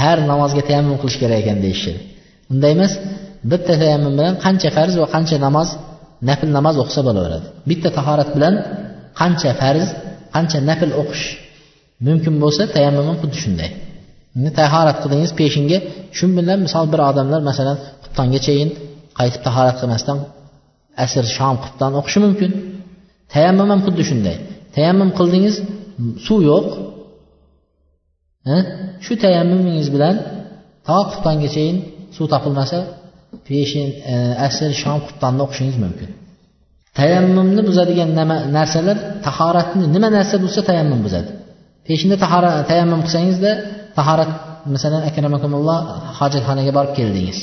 [0.00, 2.00] Har namozga tayammum qilish kerak ekan deyishadi
[2.52, 2.92] unday emas
[3.50, 5.68] bitta tayammum bilan qancha farz va qancha namoz
[6.28, 7.46] nafl namoz o'qisa bo'laveradi.
[7.70, 8.54] Bitta tahorat bilan
[9.20, 9.86] qancha farz
[10.34, 11.24] qancha nafl o'qish
[12.06, 13.70] mumkin bo'lsa tayammum ham xuddi shunday.
[14.60, 15.78] Tahorat qildingiz peshinga
[16.16, 18.70] shu bilan misol bir odamlar masalan xuftongachayin
[19.18, 20.18] qaytib tahorat qilmasdan
[21.04, 22.50] asr shom qubdan o'qishi mumkin.
[23.34, 24.36] Tayammum ham xuddi shunday.
[24.74, 25.56] Tayammum qildingiz
[26.26, 26.66] suv yo'q.
[29.04, 30.14] Shu tayammumingiz bilan
[30.86, 31.76] to qubtongachayin
[32.16, 32.78] suv topilmasa
[33.48, 34.14] peshin e,
[34.46, 36.10] asr shom qubtonni o'qishingiz mumkin.
[36.98, 38.10] Tayammumni buzadigan
[38.58, 38.96] narsalar
[39.26, 41.30] tahoratni nima narsa bo'lsa tayammum buzadi.
[41.86, 42.16] Peshinda
[42.70, 43.50] tayammum qilsangizda
[43.98, 44.30] tahorat
[44.74, 45.78] masalan akramakumulloh
[46.18, 47.38] hojatxonaga borib keldingiz.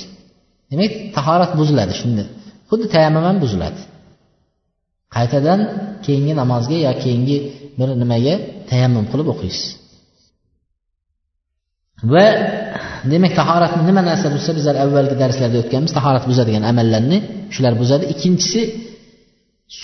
[0.71, 1.93] Demak tahorat buziladi.
[2.01, 2.23] Shunda
[2.69, 3.81] xuddi tayammum ham buziladi.
[5.15, 5.59] Qaytadan
[6.05, 7.37] keyingi namozga yo keyingi
[7.79, 8.33] bir nimaga
[8.69, 9.67] tayammum qilib o'qiysiz.
[12.13, 12.25] Va
[13.11, 17.17] demak tahoratni nima narsa buzsa bizlar avvalgi darslarda o'tganmiz tahorat buzadigan amallarni
[17.53, 18.03] shular buzadi.
[18.13, 18.61] Ikkinchisi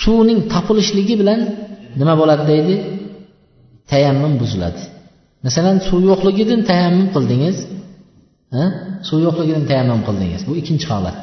[0.02, 1.40] suvning topilishligi bilan
[2.00, 2.76] nima bo'ladi deydi?
[3.92, 4.82] Tayammum buziladi.
[5.46, 7.58] Masalan suv yo'qligidan tayammum qildingiz
[9.08, 10.42] suv yo'qligidan tayammum qildingiz.
[10.50, 11.18] Bu ikkinchi holat.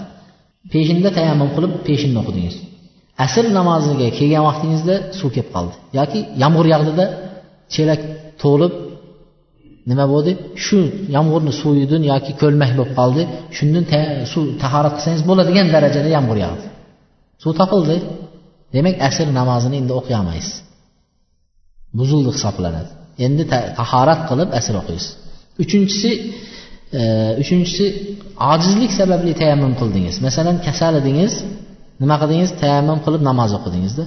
[0.73, 2.57] Peshinda tayammum qilib peshinni o'qidingiz.
[3.25, 5.75] Asr namoziga kelgan vaqtingizda suv kelib qoldi.
[5.99, 7.05] Yoki yomg'ir yog'dida
[7.75, 8.01] chelak
[8.43, 8.73] to'lib
[9.91, 10.33] nima bo'ldi?
[10.65, 10.79] Shu
[11.17, 13.23] yomg'irni suvidan yoki ko'lmak bo'lib qoldi.
[13.57, 13.85] Shundan
[14.33, 16.67] suv tahorat qilsangiz bo'ladigan darajada yomg'ir yog'di.
[17.43, 17.97] Suv topildi.
[18.75, 20.55] Demak asr namozini endi o'qiy olmaysiz
[21.99, 22.91] buzildi hisoblanadi.
[23.27, 23.45] Endi
[23.79, 25.11] tahorat qilib asr o'qiysiz.
[25.63, 26.11] Uchinchisi
[27.43, 27.85] uchinchisi
[28.53, 30.17] ojizlik sababli tayammum qildingiz.
[30.27, 31.33] Masalan kasal edingiz
[32.03, 32.51] nima qildingiz?
[32.63, 34.05] Tayammum qilib namoz o'qidingizda.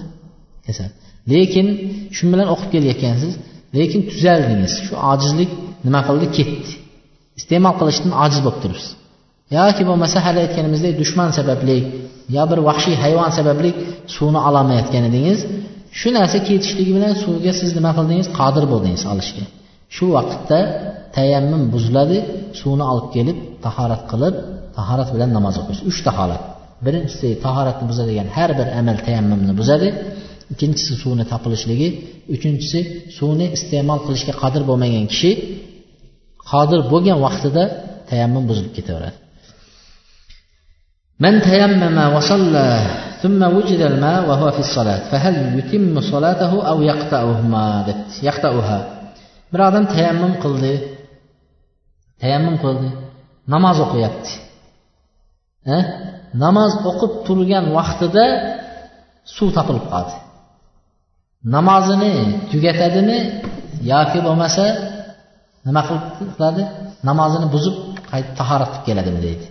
[0.68, 0.90] Kasal.
[1.34, 1.68] Lekin
[2.16, 3.34] shu bilan o'qib kelayotgansiz
[3.78, 4.74] lekin tuzaldingiz.
[4.86, 5.52] Shu ojizlik
[5.88, 6.26] nima qildi?
[6.38, 6.72] Ketdi.
[7.40, 8.92] Iste'mol qilishdan ojiz bo'lib turibsiz.
[9.58, 11.78] Yoki bo'lmasa hali aytganimizdek dushman sababli
[12.36, 13.70] yo bir vahshiy hayvon sababli
[14.16, 15.40] suvni ololmayotgan edingiz
[16.00, 18.28] shu narsa ketishligi bilan suvga siz nima qildingiz?
[18.40, 19.46] Qodir bo'ldingiz olishga.
[19.96, 20.60] Shu vaqtda
[21.17, 22.19] tayammum buziladi
[22.61, 24.35] suvni olib kelib tahorat qilib
[24.79, 26.43] tahorat bilan namoz o'qish uchta holat
[26.87, 29.89] birinchisi tahoratni buzadigan har bir amal tayammumni buzadi
[30.53, 31.89] ikkinchisi suvni topilishligi
[32.35, 32.81] uchinchisi
[33.19, 35.31] suvni iste'mol qilishga qodir bo'lmagan kishi
[36.51, 37.63] qodir bo'lgan vaqtida
[38.11, 39.19] tayammum buzilib ketaveradi
[41.25, 42.69] من تيمم وصلى
[43.23, 47.65] ثم وجد الماء وهو في الصلاة فهل يتم صلاته أو يقطعهما
[48.29, 48.81] يقطعها
[49.53, 50.73] bir odam tayammum qildi
[52.22, 52.90] tayammum qildi.
[53.54, 54.32] Namoz o'qiyapti.
[55.76, 55.78] E?
[56.44, 58.26] Namoz o'qib turgan vaqtida
[59.36, 60.16] suv topilib qoldi.
[61.56, 62.14] Namozini
[62.52, 63.18] tugatadimi
[63.92, 64.64] yoki bo'lmasa
[65.68, 66.64] nima qiladi?
[67.10, 67.76] Namozini buzib
[68.40, 69.46] tahorat qilib keladimi deydi.